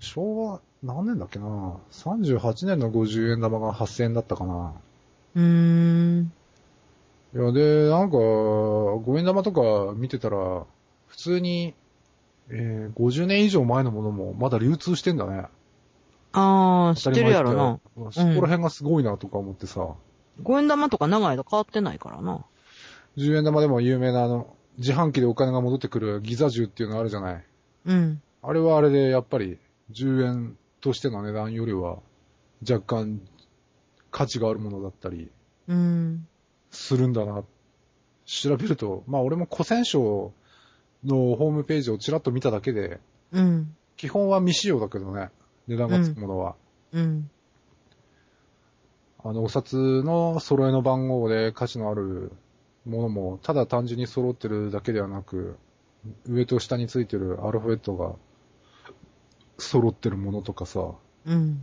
[0.00, 1.46] 昭和、何年だっけな
[1.90, 4.72] ?38 年の50円玉が8000円だったかな
[5.34, 6.32] うーん。
[7.34, 10.64] いや、で、なんか、5円玉とか見てたら、
[11.08, 11.74] 普通に、
[12.50, 15.46] えー、50年以上前のものもまだ流通してんだね。
[16.32, 17.80] ああ、知ってるやろな。
[18.12, 19.88] そこら辺がすごいなとか思ってさ、
[20.42, 22.44] 5円玉とか長い間変わってないからな。
[23.16, 27.44] 10円玉でも有名なあの、自販機でお金が戻ってくるギザ銃っていうのあるじゃない。
[27.86, 28.22] うん。
[28.42, 29.58] あれはあれでやっぱり
[29.90, 31.98] 10円としての値段よりは
[32.62, 33.20] 若干
[34.12, 35.32] 価値があるものだったり
[35.66, 36.28] うん。
[36.70, 37.42] するんだな。
[38.24, 40.32] 調べると、まあ俺も古戦省
[41.04, 43.00] のホームページをちらっと見ただけで、
[43.32, 43.74] うん。
[43.96, 45.30] 基本は未使用だけどね、
[45.66, 46.54] 値段がつくものは。
[46.92, 47.30] うん。
[49.24, 52.30] あの、お札の揃えの番号で価値のある
[52.84, 55.56] ものも、ただ単純に揃ってるだけではなく、
[56.26, 58.14] 上と下についてるアルファベットが
[59.58, 60.92] 揃ってるものとかさ、
[61.26, 61.60] うん。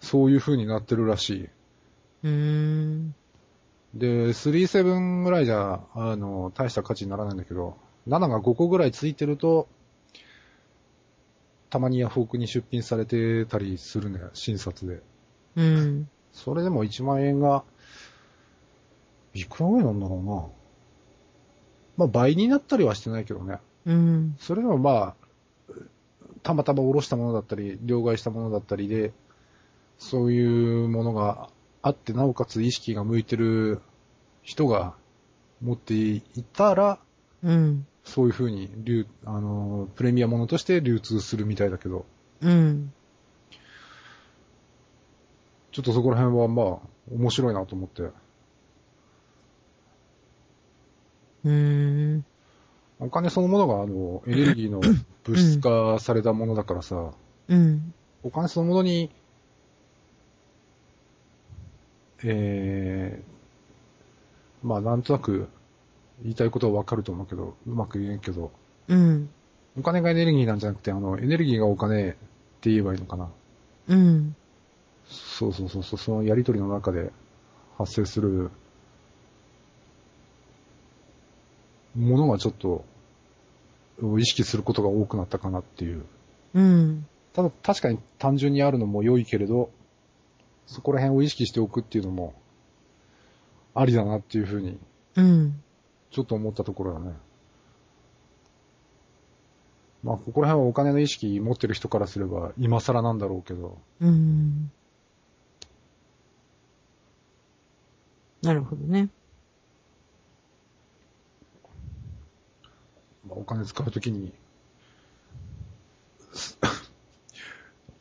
[0.00, 1.44] そういう風になってるらしい。
[1.44, 3.14] うーん。
[3.94, 7.76] で、37ぐらいじゃ、あの、大した価値にならないんだけど、
[8.08, 9.68] 7が5個ぐらいついてると、
[11.70, 15.02] たまにヤフオクに出品されてたりするね、診察で。
[15.56, 16.08] うん。
[16.32, 17.64] それでも1万円が、
[19.34, 20.46] いくらぐらいなんだろうな。
[21.96, 23.58] まあ倍になったりはしてないけどね。
[23.86, 24.36] うん。
[24.38, 25.14] それでもまあ、
[26.42, 29.12] たまたまおろしたものだったり、両替したものだったりで、
[29.98, 31.48] そういうものが
[31.82, 33.80] あって、なおかつ意識が向いてる
[34.42, 34.94] 人が
[35.60, 36.98] 持っていたら、
[37.42, 37.86] うん。
[38.04, 42.04] そういう風に流、あの、プレミアものとして流通するみたいだけど、
[42.40, 42.92] うん。
[45.70, 48.02] ちょっとそこら辺はまあ、面白いなと思って。
[48.02, 52.24] うーん。
[52.98, 54.80] お金そのものがあの、エネルギーの
[55.24, 57.12] 物質化されたものだからさ、
[57.48, 57.94] うん。
[58.22, 59.10] お金そのものに、
[62.24, 65.48] えー、まあなんとなく
[66.22, 68.52] 言いたいことはわかると思うけど、うまく言えんけど、
[68.88, 69.28] うん。
[69.78, 72.12] お金がエネルギーなんじゃなくて、あの、エネルギーがお金っ
[72.60, 73.28] て言えばいいのかな。
[73.88, 74.36] うん。
[75.08, 77.10] そうそうそうそう、そのやりとりの中で
[77.78, 78.50] 発生する
[81.96, 82.84] ものがちょっと
[84.18, 86.04] 意識することが多くなったかなっていう。
[86.54, 87.06] うん。
[87.32, 89.70] ただ確かに単純にあるのも良いけれど、
[90.66, 92.34] そこら辺を意識しておくっていうのも
[93.74, 94.78] ありだなっていうふうに
[95.16, 95.62] うん。
[96.10, 97.12] ちょっと思ったところだね。
[100.02, 103.78] まあ、ここら辺はお金の意識持ってる人からすれば、今更なんだろうけど。
[104.00, 104.70] うん。
[108.42, 109.10] なるほどね。
[113.21, 114.32] まあ、お金使うときに、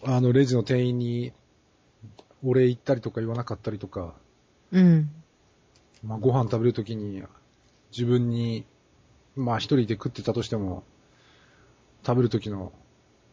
[0.04, 1.32] あの、レジの店員に、
[2.44, 4.14] お礼言ったりとか言わなかったりとか、
[4.72, 5.10] うん。
[6.04, 7.24] まあ、ご飯食べるときに、
[7.92, 8.66] 自分に、
[9.36, 10.84] まあ、一人で食ってたとしても、
[12.06, 12.72] 食べるときの、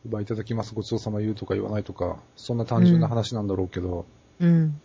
[0.09, 4.05] まあ、いただきます、ごちそうさま言うとか言わないとか、そんな単純な話なんだろうけど、
[4.39, 4.81] うん。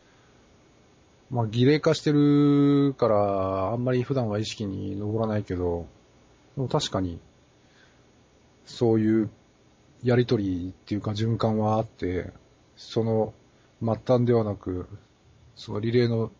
[1.29, 5.87] まあ、儀礼化してるから、あんまり普段は意識に上らないけど、
[6.69, 7.19] 確かに、
[8.65, 9.29] そういう
[10.03, 12.31] やりとりっていうか循環はあって、
[12.75, 13.33] その
[13.81, 14.87] 末端ではなく、
[15.55, 16.31] そのリレーの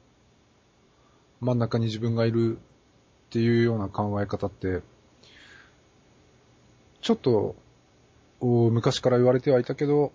[1.40, 2.60] 真ん中に自分がいるっ
[3.30, 4.82] ていうような考え方って、
[7.02, 7.56] ちょっと、
[8.40, 10.14] お昔から言われてはいたけど、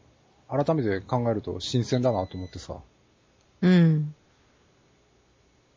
[0.48, 2.78] 改めて考えると新鮮だなと思ってさ。
[3.60, 4.14] うん。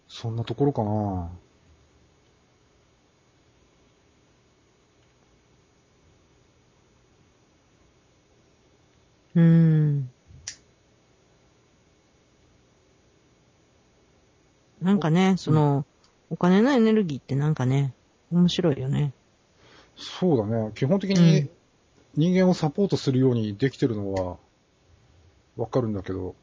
[0.07, 1.31] そんなところかな
[9.35, 10.09] うん。
[14.81, 15.85] なんかね、その、
[16.29, 17.93] お金のエネルギーってなんかね、
[18.31, 19.13] 面白いよね。
[19.95, 20.71] そうだね。
[20.73, 21.49] 基本的うにん
[22.15, 24.37] 人間をサポートするようにできてるのは
[25.55, 26.35] わかるんだけど、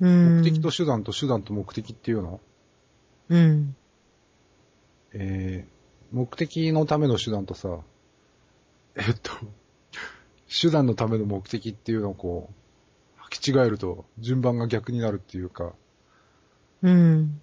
[0.00, 0.38] うん。
[0.38, 2.40] 目的と手段と手段と目的っていうの？
[3.30, 3.76] うん。
[5.14, 7.78] えー、目的のための手段とさ、
[8.96, 9.32] えっと、
[10.60, 12.50] 手段のための目的っていうのをこ
[13.18, 15.72] う、履き違えると順番が逆になるっていうか、
[16.82, 17.40] うん。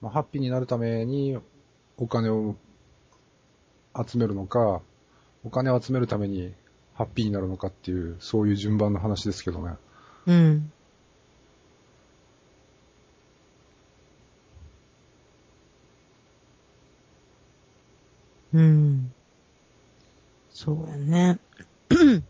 [0.00, 1.38] まあ、ハッピーになるために
[1.96, 2.56] お金を
[4.06, 4.82] 集めるのか、
[5.44, 6.52] お金を集めるために
[6.94, 9.74] ハッピーになるのかっていう、そういう順番の話ですけどね。
[10.26, 10.72] うん。
[18.52, 19.12] うん。
[20.50, 21.38] そうやね。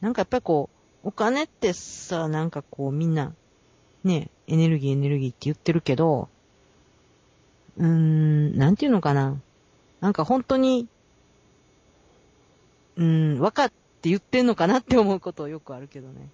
[0.00, 0.70] なんかやっぱりこ
[1.04, 3.32] う、お金ってさ、なんかこうみんな、
[4.04, 6.28] ね、エネルギーエネルギーって言ってるけど、
[7.76, 9.36] うーん、なんていうのかな。
[10.00, 10.86] なんか本当に、
[12.96, 13.68] うん、分かっ
[14.02, 16.30] て言ってんのかなって思うことよくあるけどね。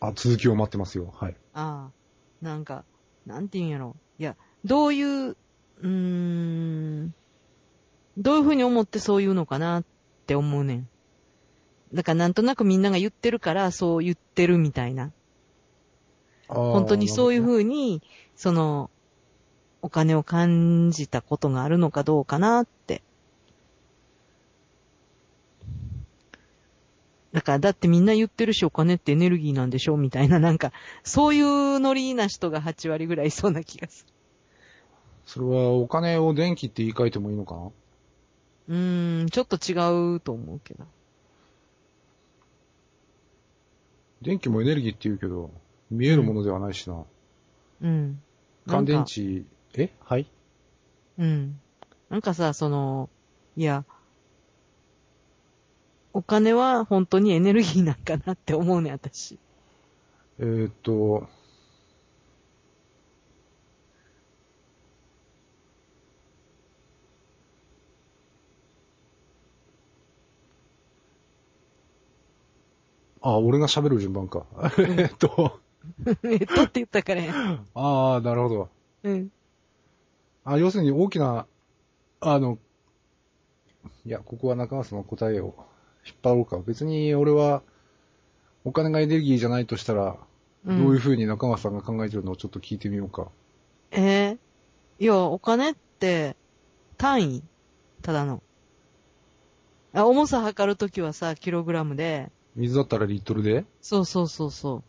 [0.00, 1.12] あ、続きを待ってますよ。
[1.14, 1.36] はい。
[1.52, 2.84] ああ、なんか、
[3.26, 3.96] なんて言うんやろ。
[4.18, 7.14] いや、どういう、うーん、
[8.18, 9.84] どういうふうに思ってそう言うのかなっ
[10.26, 10.88] て思うねん。
[11.94, 15.12] だからなんとなくみんなが言ってるからそう言ってるみたいな。
[16.48, 17.56] 本本当にそういうふう。
[17.58, 18.02] うに、
[18.36, 18.90] その、
[19.82, 23.02] お金を感じたことがあるのかどうかなって。
[27.32, 30.72] だから、だってみんな言ってるし、お金ってエネルギーなんでしょみたいな、なんか、
[31.04, 34.04] そういうノリな人が8割ぐらいいそうな気がす
[35.32, 37.66] それはお金を電気って言い換えてもいいのかな？
[37.66, 37.70] る。
[38.68, 40.84] うーん、ちょっと違うと思うけど。
[44.22, 45.52] 電気もエネルギーって言うけど、
[45.88, 47.04] 見えるものではないしな。
[47.80, 48.20] うん。
[48.66, 49.90] 乾電池、え？
[50.00, 50.26] はい？
[51.16, 51.60] うん。
[52.08, 53.08] なんかさ、その、
[53.56, 53.84] いや、
[56.12, 59.38] お金は本当にエネルギーなんかなって思うね、私。
[60.40, 61.28] えーっと、
[73.22, 74.46] あ、俺が喋る順番か。
[74.78, 75.60] えっと、
[76.24, 77.34] えっとって言ったからや。
[77.74, 78.68] ああ、なるほど。
[79.02, 79.32] うん。
[80.44, 81.46] あ、要するに大きな、
[82.20, 82.58] あの、
[84.06, 85.54] いや、ここは中松の答えを
[86.06, 86.58] 引っ張ろうか。
[86.58, 87.62] 別に俺は、
[88.64, 90.16] お金がエネルギーじゃないとしたら、
[90.66, 93.28] うんどういう風に中松さんが考えてるのをちょっと聞いてみようか。
[93.92, 94.38] えー？
[94.98, 96.36] いや、お金って、
[96.98, 97.42] 単位？
[98.02, 98.42] ただの。
[99.94, 103.64] あ重さ測るときはさ、キログラムで、水だったらリットルで？
[103.80, 104.82] そうそうそうそ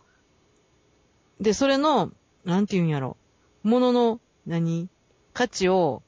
[1.40, 1.44] う。
[1.44, 2.12] で、それの、
[2.46, 3.18] なんて言うんやろ。
[3.64, 4.90] 物の、何？
[5.34, 6.04] 価値を、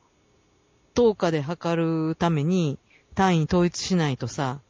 [0.93, 2.77] 等価で測るために、
[3.15, 4.61] 単位統一しないとさ、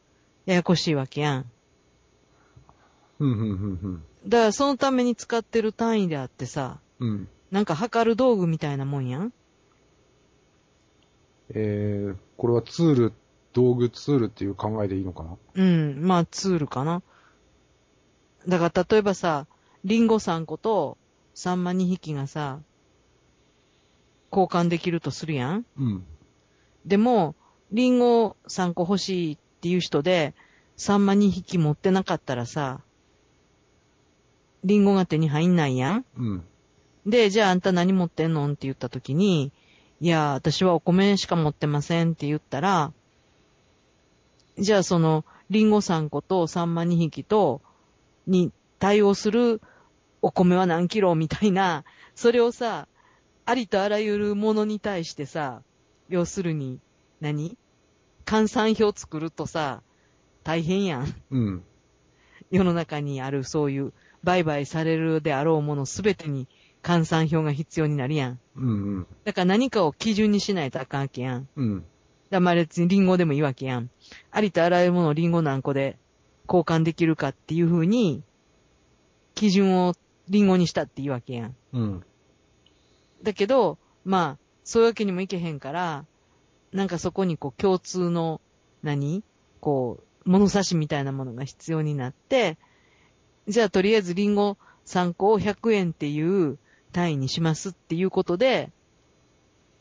[0.45, 1.51] ややこしいわけやん。
[3.19, 3.45] うん、うん、う
[3.88, 7.09] ん、だから、そのために使ってる単位であってさ、うん。
[7.09, 7.27] うん。
[7.51, 9.31] なんか測る道具みたいなもんやん。
[11.49, 13.13] えー、これはツール、
[13.54, 15.38] 道具ツールっていう考えでいいのかな？
[15.56, 17.01] うん、まあツールかな。
[18.47, 19.47] だから例えばさ、
[19.86, 20.97] リンゴ3個と
[21.34, 22.60] サンマ2匹がさ、
[24.32, 25.66] 交換できるとするやん？
[25.78, 26.04] うん。
[26.86, 27.36] でも、
[27.72, 30.34] リンゴ3個欲しいっていう人で、
[30.76, 32.82] サンマ2匹持ってなかったらさ、
[34.64, 36.06] リンゴが手に入んないやん？
[36.18, 36.43] うん。
[37.06, 38.45] で、じゃああんた何持ってんの？
[38.47, 39.51] って言った時に、
[40.01, 42.91] いや、私はお米しか持ってませんって言ったら、
[44.58, 47.62] じゃあその、リンゴ3個とサンマ2匹と、
[48.28, 49.62] に対応する
[50.22, 51.84] お米は何キロみたいな、
[52.16, 52.88] それをさ、
[53.45, 55.62] ありとあらゆるものに対してさ、
[56.10, 56.80] 要するに、
[57.20, 57.58] 何？
[58.26, 59.82] 換算表作るとさ、
[60.43, 61.14] 大変やん。
[61.32, 61.64] うん。
[62.51, 63.93] 世の中にあるそういう
[64.24, 66.47] 売買されるであろうものすべてに
[66.84, 68.39] 換算表が必要になるやん。
[68.56, 68.68] うん。
[68.68, 69.08] うん。
[69.24, 71.47] だから何かを基準にしないとあかんわけやん。
[71.56, 71.86] うん。
[72.34, 73.91] だまあ別にリンゴでもいいわけやん。
[74.31, 75.99] ありとあらゆるものをリンゴ何個で
[76.47, 78.23] 交換できるかっていう風に、
[79.36, 79.93] 基準を
[80.29, 81.55] リンゴにしたっていいわけやん。
[81.73, 82.03] うん。
[83.21, 86.05] だけど、まあ、そういうわけにもいけへんから、
[86.71, 88.41] なんかそこにこう共通の、
[88.81, 89.23] 何？
[89.59, 92.57] こう、物差しみたいなものが必要になって、
[93.47, 94.57] じゃあとりあえずリンゴ
[94.88, 96.57] 3個を100円っていう
[96.91, 98.71] 単位にしますっていうことで、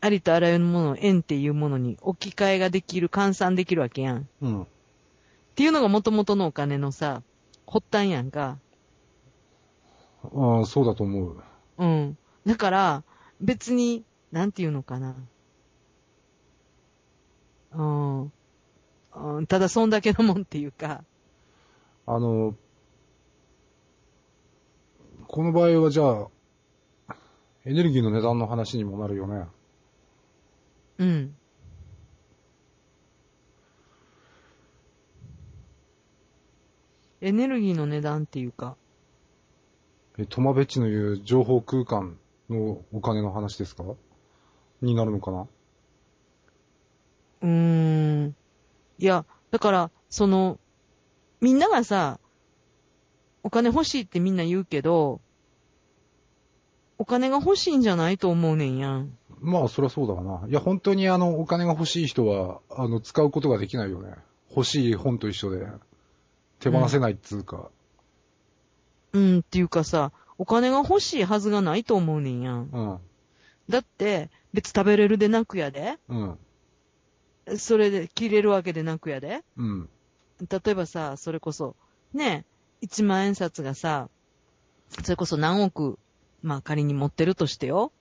[0.05, 4.19] ありとあらゆるものを円っていうものに置き換えができる、換算できるわけやん。
[4.19, 4.67] っうん。
[5.55, 7.23] ていうのが元々のお金のさ、
[7.69, 8.59] 発端やんか。
[10.25, 11.43] ああ、そうだと思う。
[11.79, 12.19] うん。
[12.45, 13.05] だから、
[13.41, 15.15] 別に、なんていうのかな。
[17.71, 18.23] うん。
[18.25, 21.05] うんただそんだけのもんっていうか。
[22.07, 22.57] あの、
[25.29, 26.27] この場合はじゃ
[27.09, 27.15] あ、
[27.65, 29.47] エネルギーの値段の話にもなるよね。
[31.03, 31.37] うん。
[37.21, 38.77] エネルギーの値段っていうか。
[40.17, 42.17] え、トマベッチの言う情報空間
[42.49, 43.83] のお金の話ですか？
[44.81, 45.49] になるのかな？
[47.43, 47.49] うー
[48.27, 48.37] ん。
[48.99, 50.61] いや、だから、その、
[51.41, 52.21] みんながさ、
[53.43, 55.21] お金欲しいってみんな言うけど、
[56.99, 59.19] お金が欲しいんじゃないと思うねんやん。
[59.43, 60.49] まあ、そりゃそうだわな。
[60.49, 64.15] いや、本当にあの、お金が欲しい人は、あの、使うことができないよね。
[64.51, 65.67] 欲しい本と一緒で、
[66.61, 67.71] 手放せないっつうか。
[69.13, 72.71] うん、っていうかさ、お金が欲しいはずがないと思うねんやん。
[72.73, 72.99] うん。
[73.69, 75.99] だって、別食べれるでなくやで。
[76.09, 76.39] うん。
[77.59, 79.43] それで切れるわけでなくやで。
[79.57, 79.89] うん。
[80.49, 81.75] 例えばさ、それこそ、
[82.15, 82.45] ね、
[82.81, 84.09] 一万円札がさ、
[85.03, 85.99] それこそ何億、
[86.43, 87.93] まあ仮に持ってるとしてよ。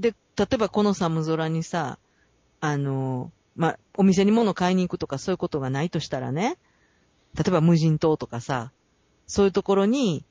[0.00, 1.98] で、例えばこの寒空にさ、
[2.60, 6.58] あの、まあ、お店に物買いに行くとかそういうことがないとしたらね、
[7.34, 8.72] 例えば無人島とかさ、
[9.26, 10.24] そういうところに、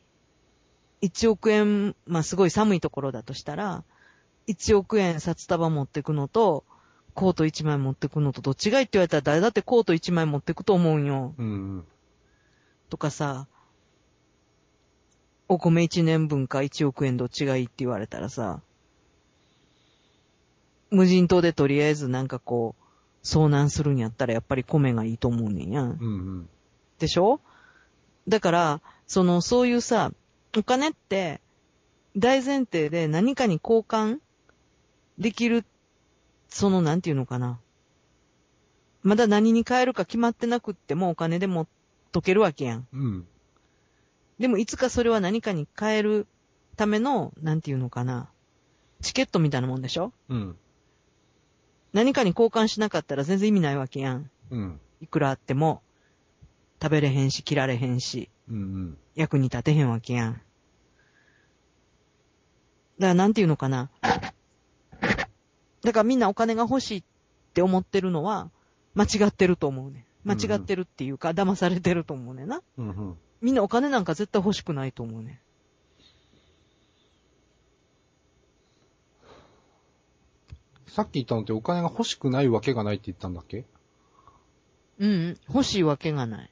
[1.02, 3.84] 1億円、まあすごい寒いところだとしたら、
[4.48, 6.64] 1億円札束持ってくのと、
[7.14, 11.34] コート1枚持ってくのとどっちがいいって言われたら誰だってコート1枚持ってくと思うんよ。
[11.38, 11.86] うん。
[12.90, 13.48] とかさ、
[15.48, 18.62] お米1年分か1億円どっちがいいって言われたらさ、
[20.96, 25.92] 無人島でとりあえずなんかこう、遭難するんやったらやっぱり米がいいと思うねんやん。
[25.92, 26.00] うん。
[26.00, 26.08] う
[26.42, 26.50] ん。
[27.00, 27.42] でしょ？
[28.28, 30.12] だから、その、そういうさ、
[30.58, 31.42] お金って、
[32.16, 34.20] 大前提で何かに交換
[35.18, 35.66] できる、
[36.48, 37.60] その、なんていうのかな。
[39.04, 41.68] まだ何に変えるか決まってなくってもお金でも
[42.12, 42.88] 解けるわけやん。
[42.94, 43.28] うん。
[44.40, 46.26] でもいつかそれは何かに変える
[46.78, 48.30] ための、なんていうのかな。
[49.02, 50.14] チケットみたいなもんでしょ？
[50.30, 50.58] うん。
[51.96, 54.30] 何かに交換しなかったら全然意味ないわけやん。
[54.52, 54.82] うん。
[55.00, 55.82] いくらあっても、
[56.84, 58.30] 食べれへんし、着られへんし。
[58.50, 58.98] うん。
[59.16, 60.34] 役に立てへんわけやん。
[60.34, 60.44] だか
[63.00, 63.90] らなんていうのかな。
[65.84, 67.04] だからみんなお金が欲しいっ
[67.54, 68.52] て思ってるのは、
[68.94, 70.06] 間違ってると思うね。
[70.26, 72.62] 間違ってるっていうか、騙されてると思うねんな。
[72.78, 72.90] うん。
[72.90, 73.18] うん。
[73.40, 75.40] みんなお金なんか絶対欲しくないと思うね。
[80.88, 83.66] さっき言ったのってお金が欲しくないわけがないって言ったんだっけ？
[85.00, 86.52] うん、うん、欲しいわけがない。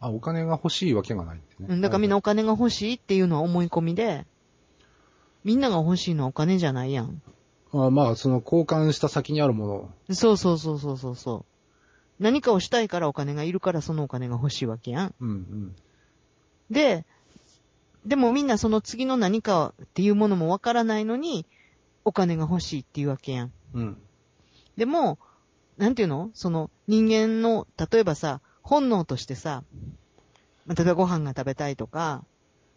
[0.00, 1.68] あ、お金が欲しいわけがないってね。
[1.70, 4.26] うん、だからみんなお金が欲しいっていうのは思い込みで、
[5.44, 7.22] みんなが欲しいのはお金じゃないやん。
[7.72, 10.14] あまあ、その交換した先にあるもの。
[10.14, 11.46] そうそうそうそうそうそ
[12.18, 12.22] う。
[12.22, 15.14] 何かをしたいからお金がいるからそのお金が欲しいわけやん。
[15.20, 15.76] うんうん。
[16.70, 17.04] で、
[18.04, 21.46] でもみんなその次の何かっていうものもわからないのに、
[22.04, 23.52] お金が欲しいっていうわけやん。
[23.74, 23.96] うん。
[24.76, 25.18] でも、
[25.76, 26.30] なんていうの？
[26.34, 29.64] その人間の、例えばさ、本能としてさ、
[30.66, 32.24] まあ例えばご飯が食べたいとか、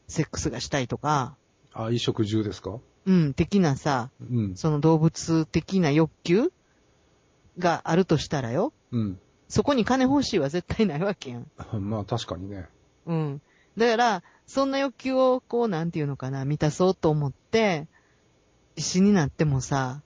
[0.07, 1.37] セックスがしたいとか、
[1.73, 2.79] あ、衣食住ですか？
[3.05, 4.55] うん、的なさ、うん。
[4.55, 6.51] その動物的な欲求？
[7.57, 8.73] があるとしたらよ？
[8.91, 9.19] うん。
[9.47, 11.47] そこに金欲しいは絶対ないわけやん。
[11.79, 12.67] まあ確かにね。
[13.05, 13.41] うん。
[13.77, 17.87] だから、そんな欲求をこう、なんていうのかな、満たそうと思って、
[18.77, 20.01] 死になってもさ、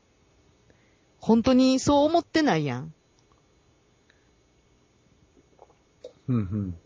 [1.20, 2.93] 本当にそう思ってないやん。
[6.28, 6.78] うんうん。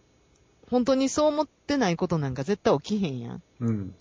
[0.69, 3.43] 本当にそう思ってないことなんか絶対起きへんやん。
[3.59, 3.95] うん。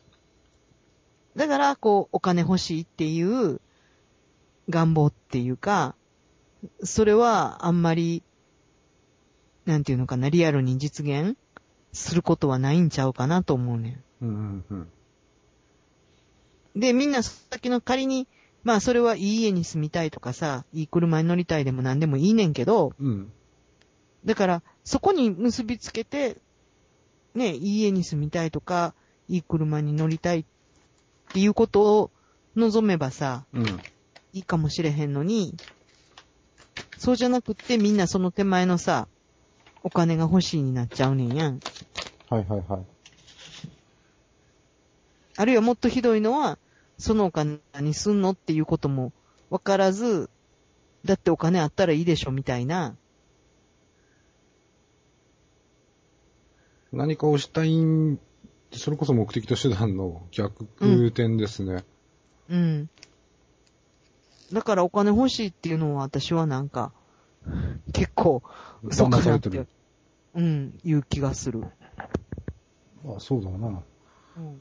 [1.36, 3.60] だから、こう、お金欲しいっていう
[4.68, 5.94] 願望っていうか、
[6.82, 8.22] それはあんまり、
[9.64, 11.36] なんていうのかな、リアルに実現
[11.92, 14.78] することはないんちゃうかなと思うねうんうんうん。
[16.76, 16.80] ん。
[16.80, 18.28] で、みんな先の仮に、
[18.62, 23.32] まあそれはいい家に住みたいとかさ、いい車に乗りたいでも何でもいいねんけど、うん。
[24.24, 26.36] だから、そこに結びつけて、
[27.34, 28.94] ね、いい家に住みたいとか、
[29.28, 30.44] いい車に乗りたいっ
[31.32, 32.10] ていうことを
[32.54, 33.82] 望めばさ、うん。
[34.32, 35.54] いいかもしれへんのに、
[36.98, 39.08] そうじゃなくってみんなその手前のさ、
[39.82, 41.62] お金が欲しいになっちゃうねんやん。
[42.28, 42.80] はいはいはい。
[45.36, 46.58] あるいはもっとひどいのは、
[47.00, 49.12] そのお金にすんのっていうことも
[49.48, 50.28] わからず、
[51.02, 52.94] だってお金あったらいいでしょみたいな。
[56.92, 58.18] 何かをしたいん、
[58.72, 60.64] それこそ目的と手段の逆
[61.06, 61.84] 転ですね。
[62.50, 62.90] うん。
[64.52, 66.92] だからお金欲しいっていうのは私はなんか、
[67.94, 68.42] 結構
[68.82, 69.66] 嘘かなって
[70.34, 71.64] うん、いう気がする。
[73.06, 73.82] あ、そうだな。
[74.36, 74.60] うん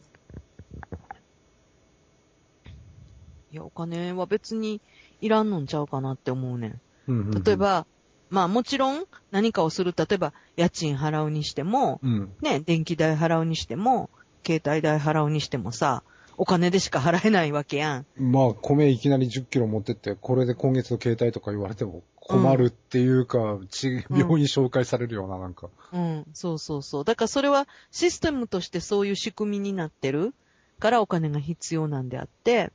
[3.52, 4.82] いや、お金は別に
[5.22, 6.82] いらんのんちゃうかなって思うねん。
[7.08, 7.86] うんうんうん例え、ば、
[8.30, 12.32] まあもちろん何かをする、例えば家賃払うにしても、うん。
[12.42, 14.10] ね、電気代払うにしても、
[14.46, 16.04] 携帯代払うにしてもさ、
[16.38, 18.06] お金でしか払えないわけやん。
[18.16, 25.68] まあ、米いきなり10キロ持ってって、これで今月の携帯とか言われても困るっていうか、ちうん病院紹介されるような、なんか。
[25.92, 27.04] うん、そうそうそう。
[27.04, 30.34] だからそれはシステムとしてそういう仕組みになってる
[30.80, 32.72] からお金が必要なんであって、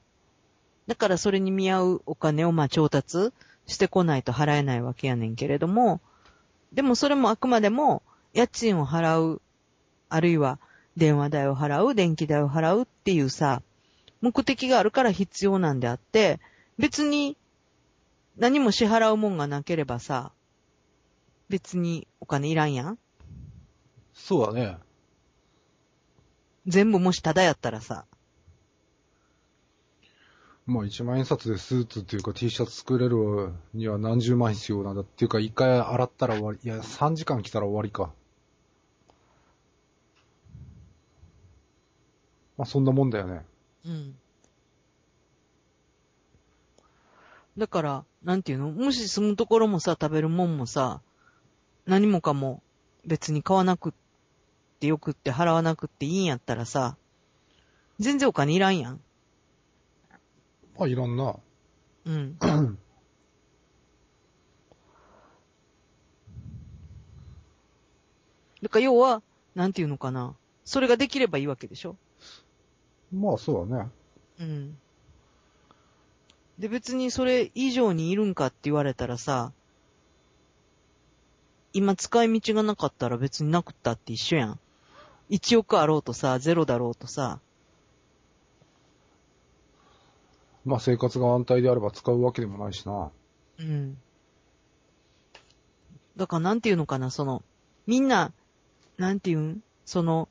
[0.86, 3.32] だからそれに見合うお金をまあ調達
[3.66, 6.00] してこないと払えないわけやねんけれども、
[6.72, 9.40] でもそれもあくまでも家賃を払う、
[10.08, 10.58] あるいは
[10.96, 13.62] 電話代を払う、電気代を払うっていうさ、
[14.20, 16.40] 目的があるから必要なんであって、
[16.78, 17.36] 別に
[18.36, 20.32] 何も支払うもんがなければさ、
[21.48, 22.98] 別にお金いらんやん
[24.14, 24.78] そうだね。
[26.66, 28.06] 全部もしタダやったらさ、
[30.66, 36.58] まあ、1万円札でスーツっていうか T シャツ作れるには何十万必要なんだっていうか、一回洗ったら終わり。
[36.64, 38.12] いや、3時間来たら終わりか。
[42.56, 43.44] まあ、そんなもんだよね。
[43.84, 44.16] うん。
[47.58, 48.70] だから、なんていうの？
[48.70, 51.02] もし住むところもさ、食べるもんもさ、
[51.84, 52.62] 何もかも
[53.04, 53.92] 別に買わなくっ
[54.80, 56.96] てよくって払わなくっていいんやったらさ、
[57.98, 59.00] 全然お金いらんやん。
[60.78, 61.36] まあ、いらんな。
[62.06, 62.36] うん。
[68.62, 69.22] だから要は、
[69.54, 70.34] なんていうのかな。
[70.64, 71.96] それができればいいわけでしょ？
[73.12, 73.90] まあ、そうだね。
[74.40, 74.78] うん。
[76.58, 79.52] で、別にそれ以上にいるんかって言われたらさ、
[81.72, 84.58] 今使い道がなかったら別になくったって一緒やん。
[85.30, 87.40] 1億あろうとさ、ゼロだろうとさ、
[90.64, 93.10] まあ、生活が安泰であれば使うわけでもないしな。
[93.58, 93.98] うん。
[96.16, 97.42] だからなんていうのかな、その、
[97.86, 98.32] みんな、
[98.96, 99.62] なんていうん？
[99.84, 100.28] その、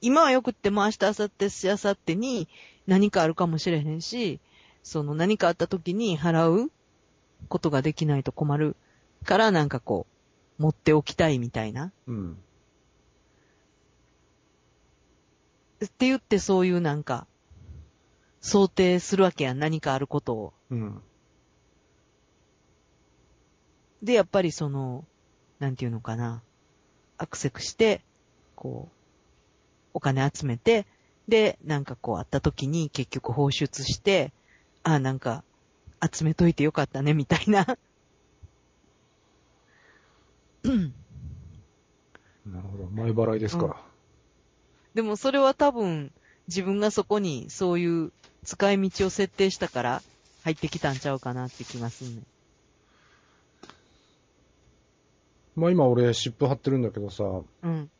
[0.00, 2.48] 今はよくっても明日、明後日、しあさってに
[2.86, 4.40] 何かあるかもしれへんし、
[4.82, 6.70] その何かあった時に払う
[7.48, 8.76] ことができないと困る
[9.24, 10.06] からなんかこ
[10.58, 11.92] う、持っておきたいみたいな。
[12.06, 12.38] うん。
[15.84, 17.26] って言ってそういうなんか、
[18.40, 20.52] 想定するわけやん、何かあることを。
[20.70, 21.02] うん。
[24.02, 25.04] で、やっぱりその、
[25.58, 26.42] なんていうのかな、
[27.16, 28.02] アクセクして、
[28.54, 28.94] こう、
[29.94, 30.86] お金集めて、
[31.26, 34.32] で、なんかこう、会った時に結局放出して、
[34.84, 35.42] ああ、なんか、
[36.12, 37.76] 集めといてよかったね、みたいな。
[40.62, 40.94] うん
[42.46, 42.84] なるほど。
[42.90, 43.84] 前払いですか。
[44.94, 46.12] でもそれは多分、
[46.46, 48.12] 自分がそこにそういう
[48.48, 50.02] 使い道を設定したから
[50.42, 52.22] 入ってきたんちゃうかなって気がすんね。
[55.54, 57.90] まあ今俺湿布貼ってるんだけどさ、うん。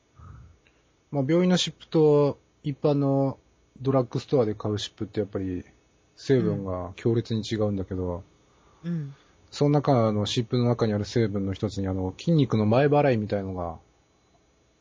[1.11, 3.39] まあ病院の湿布と一般の
[3.83, 5.67] ドラッグストアで買う湿布ってやっぱり
[6.17, 8.25] 成分が強烈に違うんだけど、
[8.85, 9.15] うん。
[9.51, 13.77] その中の湿布の中にある成分の一つにあの筋肉の前払いみたいのが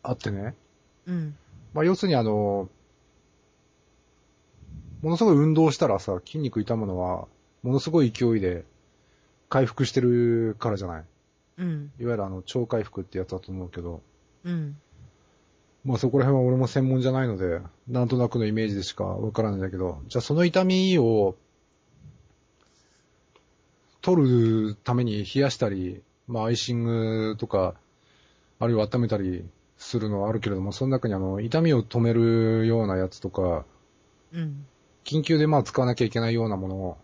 [0.02, 0.56] あってね。
[1.08, 1.36] うん。
[1.74, 2.70] まあ要するにあの、
[5.02, 7.28] ものすごい運動したらさ、筋肉痛むのは、
[7.64, 8.66] ものすごい勢いで
[9.50, 11.04] 回復してるからじゃない？
[11.60, 11.92] うん。
[12.00, 14.02] いわゆるあの、超回復ってやつだと思うけど、
[14.44, 14.78] うん。
[15.86, 21.36] まあそこら辺は俺も専門じゃないので、なんとなくのイメージでしかわからないんだけど、じゃあその痛みを、
[24.02, 24.22] 取
[24.70, 27.76] るために冷やしたり、まあアイシングとか、
[28.60, 29.46] あるいは温めたり
[29.78, 33.66] するのはあるけれども、その中にあの、痛みを止めるようなやつとか、
[34.34, 34.66] うん。
[35.08, 36.98] 緊急でまあ使わなきゃいけないようなもの、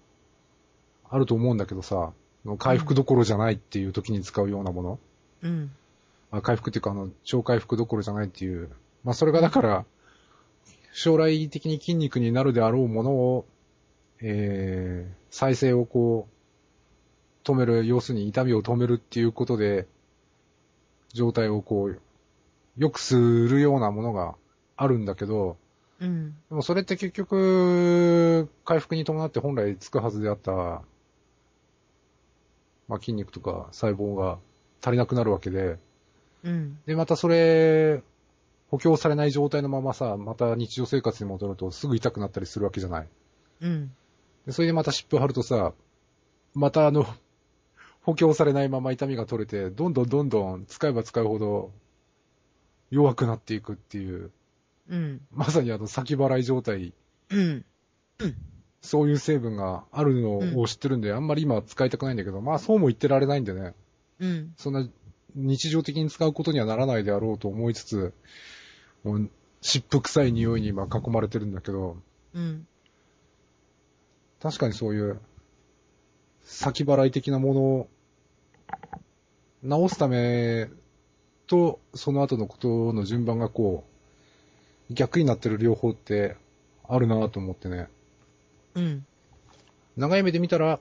[1.10, 2.12] あると思うんだけどさ、
[2.60, 5.00] 回復どころじゃないっていう時に使うようなもの、
[5.42, 5.72] うん。
[6.30, 8.70] あ回復っていうかあの、超回復どころじゃないっていう、
[9.06, 9.86] まあそれがだから、
[10.92, 13.46] 将来的に筋肉になるであろうものを、
[14.22, 19.88] えー、再生をこう、止める、要するに痛みを止めるっていうことで、
[21.14, 22.02] 状態をこう、
[22.78, 24.36] 良くするようなものが
[24.76, 25.56] あるんだけど、
[26.04, 26.36] うん。
[26.50, 30.52] でもそれって結局、回復に伴って本来つくはずであった、
[32.90, 34.38] まあ、筋肉とか細胞が
[34.82, 35.80] 足りなくなるわけで、
[36.44, 36.78] うん。
[36.86, 38.04] で、またそれ、
[38.70, 43.08] 補強されない状態のままさ、また日常生活に戻るとすぐ痛くなったりするわけじゃない。
[43.62, 43.96] うん。
[44.46, 45.74] でそれでまた湿布貼るとさ、
[46.54, 47.06] またあの、
[48.02, 51.72] 補強されないまま痛みが取れて、どんどんどんどん使えば使うほど
[52.90, 54.32] 弱くなっていくっていう、
[54.94, 55.22] うん。
[55.32, 56.94] まさにあの先払い状態
[57.32, 57.66] うん。
[58.82, 63.74] そういう成分があるのを知ってるんで、あんまり今は使いたくないんだけど、まあそうも言ってられないんでね、
[64.20, 64.54] うん。
[64.56, 64.88] そんな
[65.36, 68.14] 日常的に使うことにはならないであろうと思いつつ、
[69.04, 69.30] もう
[69.62, 71.98] 湿布臭い匂いに今囲まれてるんだけど、
[72.36, 72.68] うん。
[74.40, 75.20] 確かにそういう
[76.44, 77.88] 先払い的なものを
[79.64, 80.70] 直すため
[81.48, 83.93] と、その後のことの順番がこう、
[84.90, 86.36] 逆になってる両方って
[86.88, 87.88] あるなぁと思ってね。
[88.76, 89.06] うん。
[89.98, 90.80] 長い目で見たら、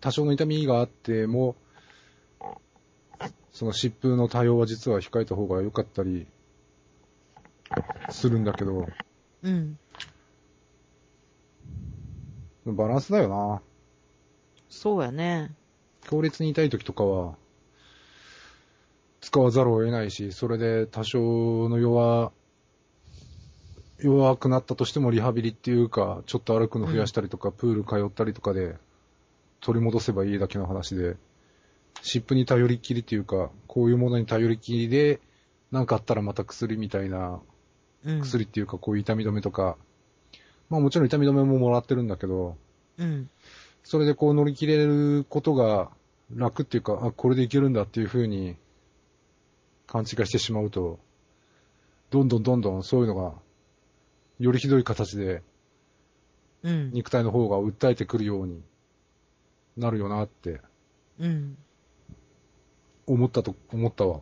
[0.00, 1.56] 多少の痛みがあっても、
[3.52, 6.26] その湿布の対応は実は控えた方が良かったり
[8.08, 8.88] するんだけど、
[9.42, 9.78] うん。
[12.66, 13.62] バランスだよな。
[14.68, 15.54] そうやね。
[16.02, 17.36] 強烈に痛い時とかは、
[19.20, 22.32] 使わざるを得ないし、それで多少の弱、
[23.98, 28.76] 弱くなったとしてもリハビリっていうか、ちょっと歩くの増やしたりとか、プール通ったりとかで、
[29.60, 31.16] 取り戻せばいいだけの話で、
[32.02, 35.20] 湿布に頼りっきりっていうか、こういうものに頼りっきりで、
[35.70, 37.40] なんかあったらまた薬みたいな、
[38.04, 38.20] うん。
[38.22, 39.76] 薬っていうかこういう痛み止めとか、
[40.70, 42.56] まあもちろん痛み止めももらってるんだけど、
[42.96, 43.28] うん。
[43.84, 45.90] それでこう乗り切れることが
[46.34, 48.56] 楽っていうか、あ、これでいけるんだっていう風に
[49.90, 51.00] 勘違いしてしまうと、
[52.10, 53.34] どんどんどんどんそういうのが、
[54.38, 55.42] よりひどい形で
[56.62, 56.90] うん。
[56.92, 58.62] 肉体の方が訴えてくるように
[59.76, 60.60] なるよなって
[61.18, 61.56] うん。
[63.06, 64.20] 思ったと、思ったわ。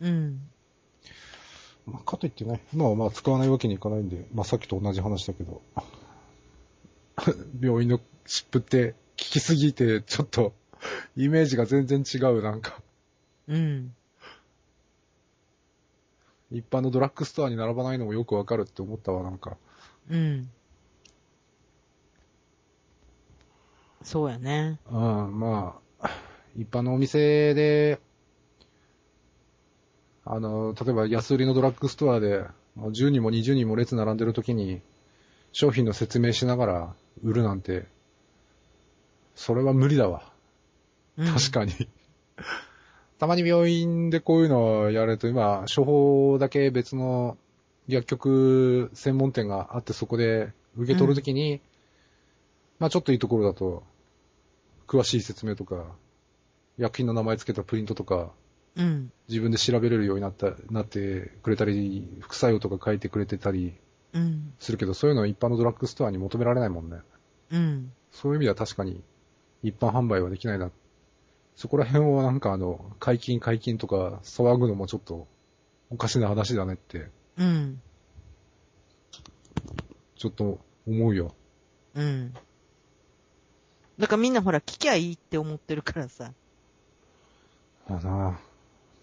[0.00, 0.40] うん。
[1.86, 5.60] まあ、かといってね、今はまあ使わないわけにいかないんで、まあさっきと同じ話だけど、
[7.60, 10.54] 病院の湿布って効きすぎて、ちょっと
[11.16, 12.80] イメージが全然違う、なんか。
[13.48, 13.94] うん。
[16.52, 19.56] 一般のドラッグストアに並ばないのもよくわかるって思ったわ、なんか。
[20.10, 20.50] うん。
[24.02, 24.78] そうやね。
[24.90, 26.10] うん、まあ、
[26.56, 28.00] 一般のお店で、
[30.24, 32.44] あの、例えば安売りのドラッグストアで、
[32.74, 34.80] もう10人も20人も列並んでる時に、
[35.52, 37.86] 商品の説明しながら売るなんて、
[39.34, 40.22] それは無理だわ。
[41.16, 41.72] うん確かに。
[43.22, 47.38] たまに病院でこういうのをやると、今、処方だけ別の
[47.86, 51.60] 薬局専門店があってそこで受け取るときに、
[52.80, 53.84] まあちょっといいところだと、
[54.88, 55.84] 詳しい説明とか、
[56.78, 58.32] 薬品の名前つけたプリントとか、
[58.74, 59.12] うん。
[59.28, 63.72] 自分で調べれるようになった、なってくれたり、副作用とか書いてくれてたり
[64.14, 64.52] うん。
[64.58, 66.96] するけど、そういうのは一般のドラッグストアに求められないもんね。
[67.52, 67.92] うん。
[68.10, 69.00] そういう意味では確かに
[69.62, 70.72] 一般販売はできないな。
[71.56, 75.26] そこら辺はなんかあの、解禁解禁とか騒ぐのもちょっと
[75.90, 77.80] おかしな話だねって、うん。
[80.16, 81.34] ちょっと思うよ。
[81.94, 82.34] うん。
[83.98, 86.32] だからみんなほら聞きゃいいって思ってるからさ。
[87.88, 88.38] あな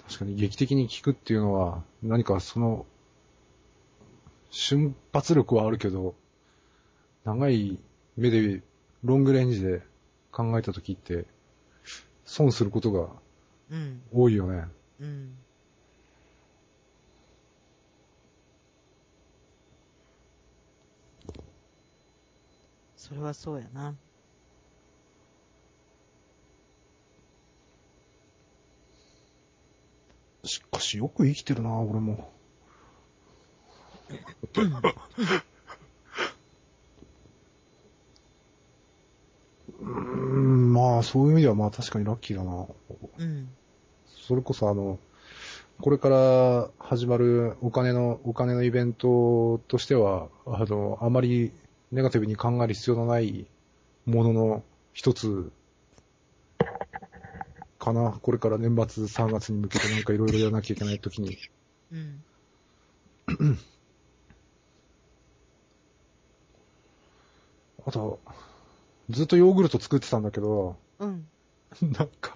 [0.08, 2.86] 確かに劇的に効くっていうのは、何かその、
[4.50, 6.16] 瞬発力はあるけど、
[7.26, 7.80] 長い
[8.18, 8.64] 目で、
[9.04, 9.82] ロングレンジで
[10.32, 11.26] 考えた時って、
[12.30, 13.10] 損することが
[14.14, 14.68] 多いよね。
[15.00, 15.08] うん。
[15.08, 15.36] うん、
[22.96, 23.96] それはそうやな。
[30.44, 32.32] しかしよく生きてるな、俺も。
[39.80, 42.68] うん、まあ、そういう意味ではまあ確かにラッキーだな。
[43.20, 43.48] うん。
[44.06, 45.00] それこそあの、
[45.80, 51.54] これから始まるお金の、お金のイベントとしては、あの、あまり
[51.94, 53.48] ネガティブに考える必要のない
[54.06, 55.54] ものの一つ
[57.78, 58.20] かな。
[58.22, 61.38] これから年末3月に向けてなんかいろいろやらなきゃいけないときに。
[61.94, 62.26] うん。
[67.88, 68.20] あと、
[69.10, 71.28] ずっとヨーグルト作ってたんだけど、うん。
[71.82, 72.36] なんか、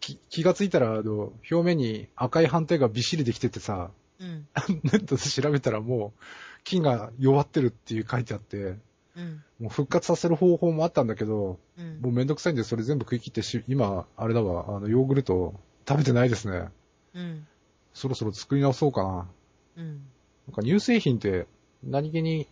[0.00, 4.46] 気気がついたら、あの、表面に赤い斑点がびっしりできててさ、うん。
[4.84, 6.20] ネットで調べたらもう、
[6.64, 8.76] 菌が弱ってるっていう書いてあって、
[9.14, 15.54] うん、もう復活させる方法もあったんだけど、うん、もうめんどくさいんでそれ全部食い切ってし、今、あれだわ、あの、ヨーグルト
[15.86, 16.68] 食べてないですね。
[17.14, 17.46] うん。
[17.92, 19.28] そろそろ作り直そうかな。
[19.76, 20.02] うん。
[20.48, 21.46] なんか乳製品って
[21.82, 22.46] 何気に、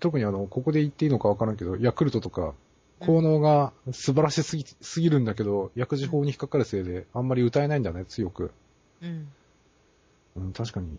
[0.00, 2.54] 特にあの、ここで言っていいのかわからんけど、ヤクルトとか、
[3.00, 8.52] 効能が素晴らしすぎ、すぎるんだけど、薬事法に引っかかるせいで、あんまり歌えないんだね、強く。
[9.02, 9.28] うん。
[10.36, 10.98] うん、確かに、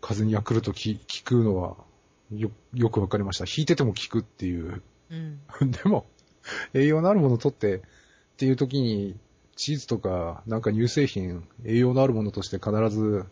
[0.00, 0.78] 風にヤクルト効
[1.24, 1.76] くのは、
[2.32, 3.44] よ、よくわかりました。
[3.44, 4.82] 引いてても効くっていう。
[5.10, 5.70] うん。
[5.70, 6.06] でも、
[6.74, 7.80] 栄養のあるものを取ってっ
[8.36, 9.16] ていう時に、
[9.56, 13.26] チーズとかなんか乳製品、栄養のあるものとして必ず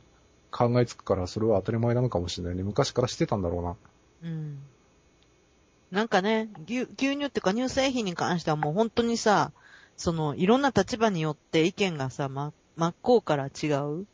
[0.51, 2.63] 考えつくから、それは当たり前なのかもしれないね。
[2.63, 3.77] 昔からしてたんだろうな。
[4.25, 4.59] うん。
[5.91, 9.53] なんかね、牛、牛乳っていうか乳製品に関してはもう本当にさ、
[9.97, 14.07] その、いろんな立場によって意見がさ、ま、真っ向から違う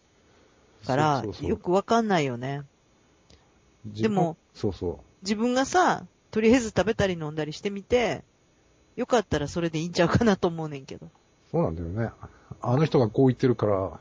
[0.86, 2.62] から、そうそうそうよくわかんないよね。
[3.84, 4.98] でも、そうそう。
[5.22, 8.22] 自分がさ、とりあえず食べたり飲んだりしてみて、
[8.96, 11.08] よかったらそれでいいんちゃうかなと思うねんけど。
[11.50, 12.10] そうなんだよね。
[12.60, 14.00] あの人がこう言ってるから、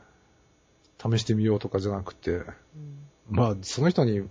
[0.98, 2.46] 試してみようとかじゃなくて、うん、
[3.28, 4.26] まあ、その人に、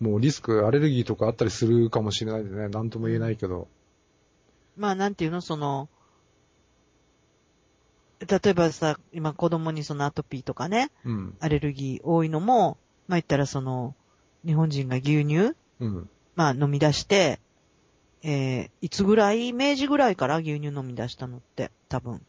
[0.00, 3.68] もうリスク、アレルギーとかあったりするかもしれないでね、なんとも言えないけど。
[4.76, 5.88] まあ、なんていうの、その、
[8.20, 12.78] 例えばさ、今子供にそのアトピーとかね、うん、アレルギー多いのも、
[13.08, 13.94] まあ言ったらその、
[14.44, 17.40] 日本人が牛乳、うん、まあ飲み出して、
[18.22, 22.22] えー、いつぐらい、明治ぐらいから牛乳飲み出したのって、多分。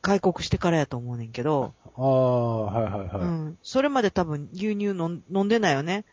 [0.00, 1.74] 開国してからやと思うねんけど。
[1.96, 3.22] ああ、はいはいはい。
[3.22, 3.58] うん。
[3.62, 6.04] それまで多分牛乳飲飲んでないよね。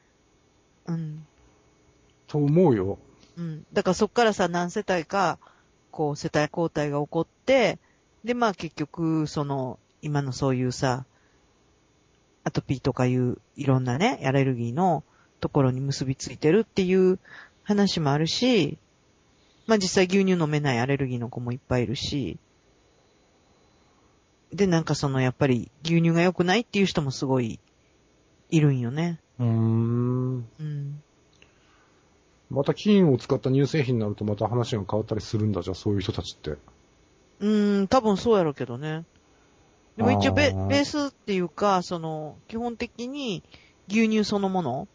[0.85, 1.25] うん。
[2.27, 2.97] と思うよ。
[3.37, 3.65] うん。
[3.73, 5.39] だからそっからさ、何世帯か、
[5.91, 7.79] こう、世帯交代が起こって、
[8.23, 11.05] で、まあ結局、その、今のそういうさ、
[12.43, 15.03] アトピーとかいういろんなね、アレルギーの
[15.39, 17.19] ところに結びついてるっていう
[17.63, 18.77] 話もあるし、
[19.65, 22.37] まあ実際牛乳飲めないアレルギーの子もいっぱいいるし、
[24.55, 27.59] で、なんかそのやっぱり牛乳が良くないっていう人もすごい
[28.49, 29.19] いるんよね。
[29.37, 30.45] うーん。
[30.59, 31.01] うん。
[32.49, 36.51] また菌を使った乳製品になるとまた話が変わったりするんだ、じゃあそういう人たちって。
[36.51, 39.03] うーん、多分そうやろうけどね。
[39.97, 43.43] でも一応ベベースっていうか、その、基本的に
[43.89, 44.87] 牛乳そのもの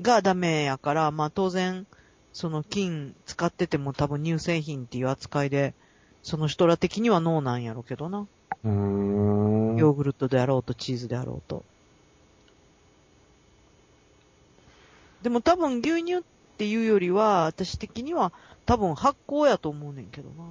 [0.00, 1.86] がダメやから、まあ当然、
[2.32, 5.74] その菌使ってても多分乳製品っていう扱いで、
[6.22, 8.26] その人ら的にはノーなんやろうけどな。
[8.64, 9.76] うーん。
[9.76, 11.64] ヨーグルトであろうとチーズであろうと。
[15.22, 16.22] でも多分牛乳っ
[16.58, 18.32] ていうよりは、私的には
[18.66, 20.44] 多分発酵やと思うねんけどな。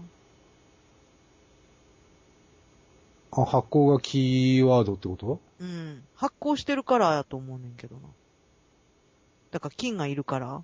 [3.34, 5.40] あ、発酵がキーワードってこと？
[5.60, 6.04] うん。
[6.16, 8.02] 発酵してるからやと思うねんけどな。
[9.52, 10.64] だから菌がいるから。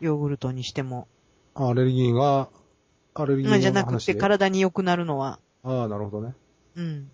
[0.00, 1.06] ヨーグルトにしても。
[1.54, 2.48] アレルギーが、
[3.14, 3.60] アレルギーが。
[3.60, 5.38] じゃなくて体に良くなるのは。
[5.62, 6.34] ああ、なるほどね。
[6.76, 7.10] うん。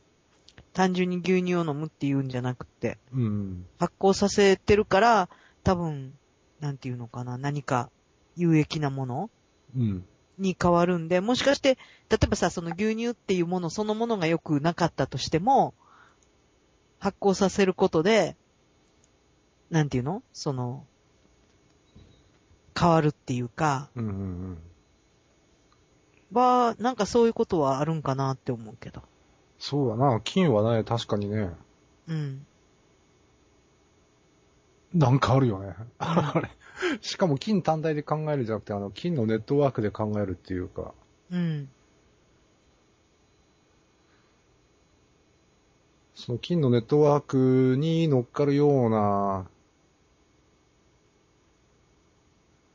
[0.72, 2.98] 単純に牛乳を飲むっていうんじゃなくて。
[3.12, 3.66] うん。
[3.78, 5.28] 発酵させてるから、
[5.62, 6.14] 多分、
[6.60, 7.90] なんていうのかな、何か
[8.36, 9.30] 有益なもの
[9.76, 10.04] うん。
[10.38, 11.76] に変わるんで、もしかして、
[12.08, 15.74] 例えばさ、その牛乳っていうものそのものが良くなかったとしても、
[16.98, 18.36] 発酵させることで、
[19.68, 20.22] なんていうの？
[20.32, 20.86] その、
[22.80, 24.14] 変わるっていうか、うんうんう
[24.52, 24.58] ん、
[26.32, 29.02] は、なんかそういうことはあるんかなって思うけど。
[29.58, 31.50] そうだな、金はね、確かにね、
[32.08, 32.46] うん。
[34.94, 35.74] なんかあるよね。
[35.98, 36.50] あれ。
[37.00, 40.94] しかも金単体で考えるんじゃなくて、あの、金のネットワークで考えるっていうか、
[41.30, 41.68] うん。
[46.14, 49.46] その金のネットワークに乗っかるような、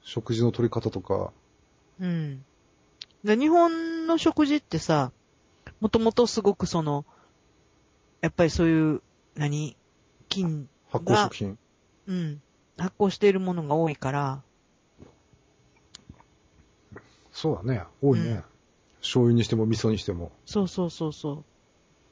[0.06, 1.34] 食事の取り方とか、
[2.00, 2.46] うん。
[3.24, 5.12] で日本の食事ってさ、
[5.82, 7.06] もともとすごくその、
[8.22, 9.02] やっぱりそういう、
[9.36, 9.76] 何？
[10.30, 11.58] 金、発酵食品。
[12.08, 12.42] うん。
[12.78, 14.42] 発酵しているものが多いから、
[17.32, 17.84] そうだね。
[18.02, 18.30] 多いね。
[18.30, 18.44] うん
[19.02, 20.32] 醤油にしても味噌にしても。
[20.48, 21.44] そうそうそうそ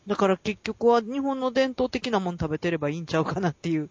[0.05, 0.09] う。
[0.09, 3.89] だから結局は日本の伝統的なもの食べてればいいんちゃうかなっていう。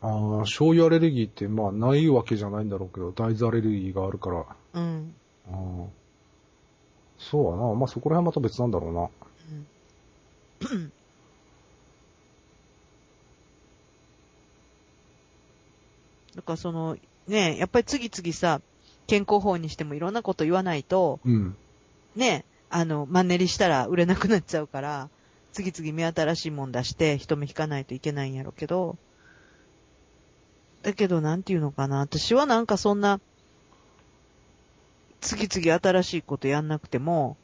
[0.00, 4.46] ああ、醤油アレルギーって、まあ、ないわけじゃないんだろうけど、大豆アレルギーがあるから。
[4.74, 5.14] うん。
[5.46, 6.04] ああ
[7.18, 7.74] そうだな。
[7.74, 9.08] まあ、そこら辺はまた別なんだろうな。
[16.36, 18.60] だからその、ねやっぱり次々さ、
[19.06, 21.56] 健康法にしてもいろんなこと言わないと、うん。
[22.16, 25.08] ねあの、マンネリしたら売れなくなっちゃうから、
[25.52, 28.96] 次々目新しいもん出して人目引かないといけないんやろうけど、
[30.84, 33.18] だけどなんていうのかな、私はなんかそんな、
[35.22, 37.38] 次々新しいことやんなくても、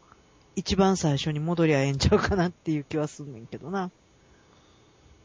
[0.56, 3.90] 一番最初に戻りゃええんちゃうかなっていう気はすんねんけどな。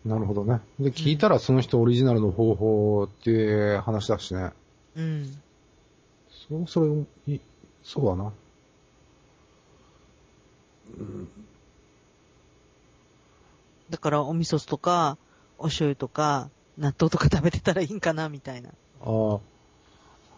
[0.05, 0.61] なるほどね。
[0.79, 4.53] で、聞いたらその人オリジナルの方法って話だしね。
[4.95, 5.41] うん。
[6.47, 6.85] そう、そ
[7.27, 7.39] れ、い
[7.83, 8.31] そうだな。
[13.89, 15.17] だからお味噌とか、
[15.57, 18.69] お醤油とか、納豆とか食べてたらいいんかな、みたいな。
[19.01, 19.33] ああ。
[19.33, 19.39] は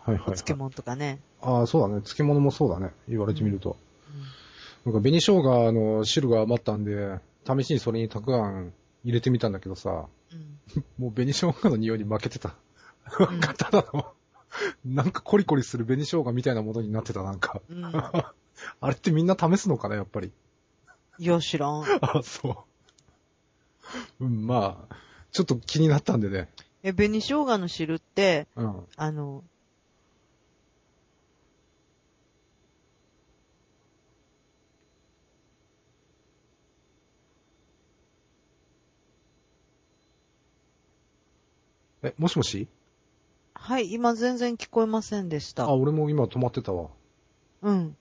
[0.07, 0.19] いはい、はい。
[0.19, 1.19] お漬物とかね。
[1.41, 1.95] ああ、そうだね。
[2.01, 2.91] 漬物もそうだね。
[3.09, 3.77] 言われてみると。
[4.85, 8.73] なんか紅生姜の汁が余ったんで、試しにそれにたくあん
[9.03, 10.59] 入れてみたんだけどさ、うん。
[10.97, 12.55] もう紅生姜の匂いに負けてた。
[13.19, 14.13] うん なんかただの、
[14.85, 17.61] なんかコリコリする紅生姜みたいなものになってた、なんか。
[17.69, 17.83] うん。
[17.93, 18.33] あ
[18.83, 20.31] れってみんな試すのかな、やっぱり。
[21.19, 21.83] いや、知らん。
[22.01, 22.65] あ、そ
[24.19, 24.25] う。
[24.25, 24.95] うん、まあ、
[25.37, 26.49] ちょっと気になったんでね。
[26.81, 28.83] え、紅生姜の汁って、うん。
[28.95, 29.43] あの、
[42.01, 42.67] え、もしもし？
[43.53, 45.73] はい、今全然聞こえませんでしたあ、。
[45.75, 46.89] 俺も今止まってたわ。
[47.61, 47.95] うん。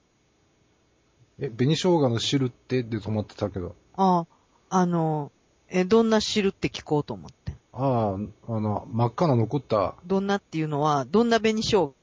[1.39, 2.83] え、紅生姜の汁って？
[2.83, 3.75] で止まってたけど。
[3.95, 4.27] あ、
[4.71, 5.33] あの、
[5.69, 7.53] え、どんな汁って聞こうと思って。
[7.73, 8.17] あ
[8.49, 11.95] あ、あの、真っ赤な残った、どんなっていうのは、どんな紅生姜？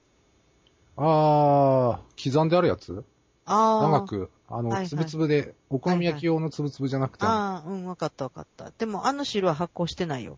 [0.97, 3.03] ああ、刻んであるやつ？
[3.45, 3.91] ああ。
[3.91, 4.05] 長。
[4.05, 8.72] く、あの、はいはいつぶつぶで、お好み焼き用のつぶつぶじゃなくて、あああ、うん、わかったわかった。
[8.78, 10.38] でも、あの汁は発酵してないよ。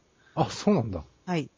[0.50, 1.04] そうなんだ。
[1.26, 1.50] はい。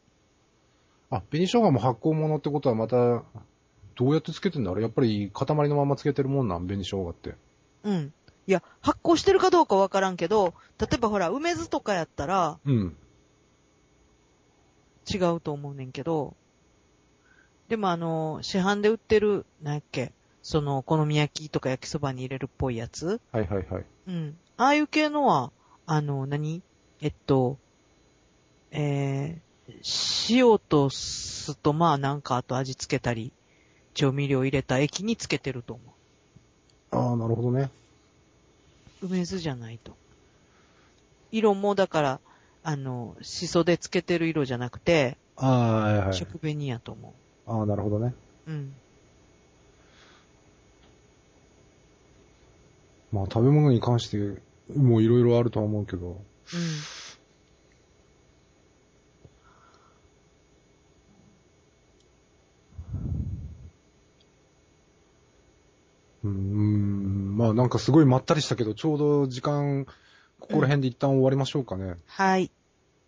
[1.10, 7.34] あ、紅生姜も発酵物ってことはまた、どうやってつけてんだあれやっぱり塊のままつけてるもんなん紅生姜って。
[7.82, 8.12] うん。
[8.48, 12.96] いや、発酵してるかどうかわからんけど、例えばほら、梅酢とかやったらうん。
[15.12, 16.34] 違うと思うねんけど、
[17.68, 23.84] でもあの、市販で売ってる、なんやっけ、その、お好み焼きとか焼きそばに入れるっぽいやつはいはいはい。
[24.06, 24.38] うん。
[24.56, 25.52] ああいう系のは、
[25.84, 26.62] あの、何？
[27.02, 27.58] えっと、
[28.70, 33.34] えー、塩と酢と、まあなんかあと味付けたり、
[33.92, 35.82] 調味料入れた液につけてると思
[36.92, 37.70] ああ、なるほどね。
[39.02, 39.06] う。
[39.06, 39.96] 梅酢じゃないと。
[41.30, 42.20] 色もだから、
[42.62, 46.14] あの、シソでつけてる色じゃなくて、ああ、はいはい。
[46.14, 47.14] 食紅やと思
[47.46, 48.14] ああ、なるほどね。
[48.46, 48.50] う。
[48.50, 48.74] うん。
[53.10, 54.42] まあ食べ物に関して、
[54.74, 56.08] もういろいろあるとは思うけど、
[56.52, 56.98] うん。
[66.22, 66.87] うーん、
[67.38, 69.86] まあなんかすごいまったりしたけど、ちょうど時間、
[70.40, 71.94] ここら辺で一旦終わりましょうかね。
[72.06, 72.50] はい。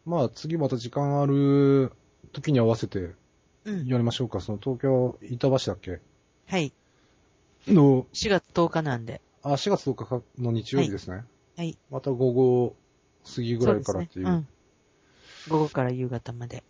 [0.06, 1.90] まあ次また時間ある
[2.32, 3.14] 時に合わせて
[3.64, 3.86] うん。
[3.88, 4.40] やりましょうか。
[4.40, 5.98] その東京、板橋だっけ？
[6.46, 6.72] はい。
[7.66, 9.20] の、4月10日なんで。
[9.42, 11.24] あ、4月10日の日曜日ですね。
[11.56, 11.76] はい。
[11.90, 12.76] また午後
[13.34, 14.26] 過ぎぐらいからっていう。
[14.26, 15.58] わ、そですねうん。
[15.58, 16.62] 午後から夕方まで。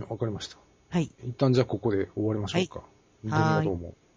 [0.00, 0.58] かりました。
[0.88, 1.12] はい。
[1.24, 2.80] 一旦じゃあここで終わりましょうか。
[2.80, 2.84] は
[3.60, 4.07] いどうもどうも。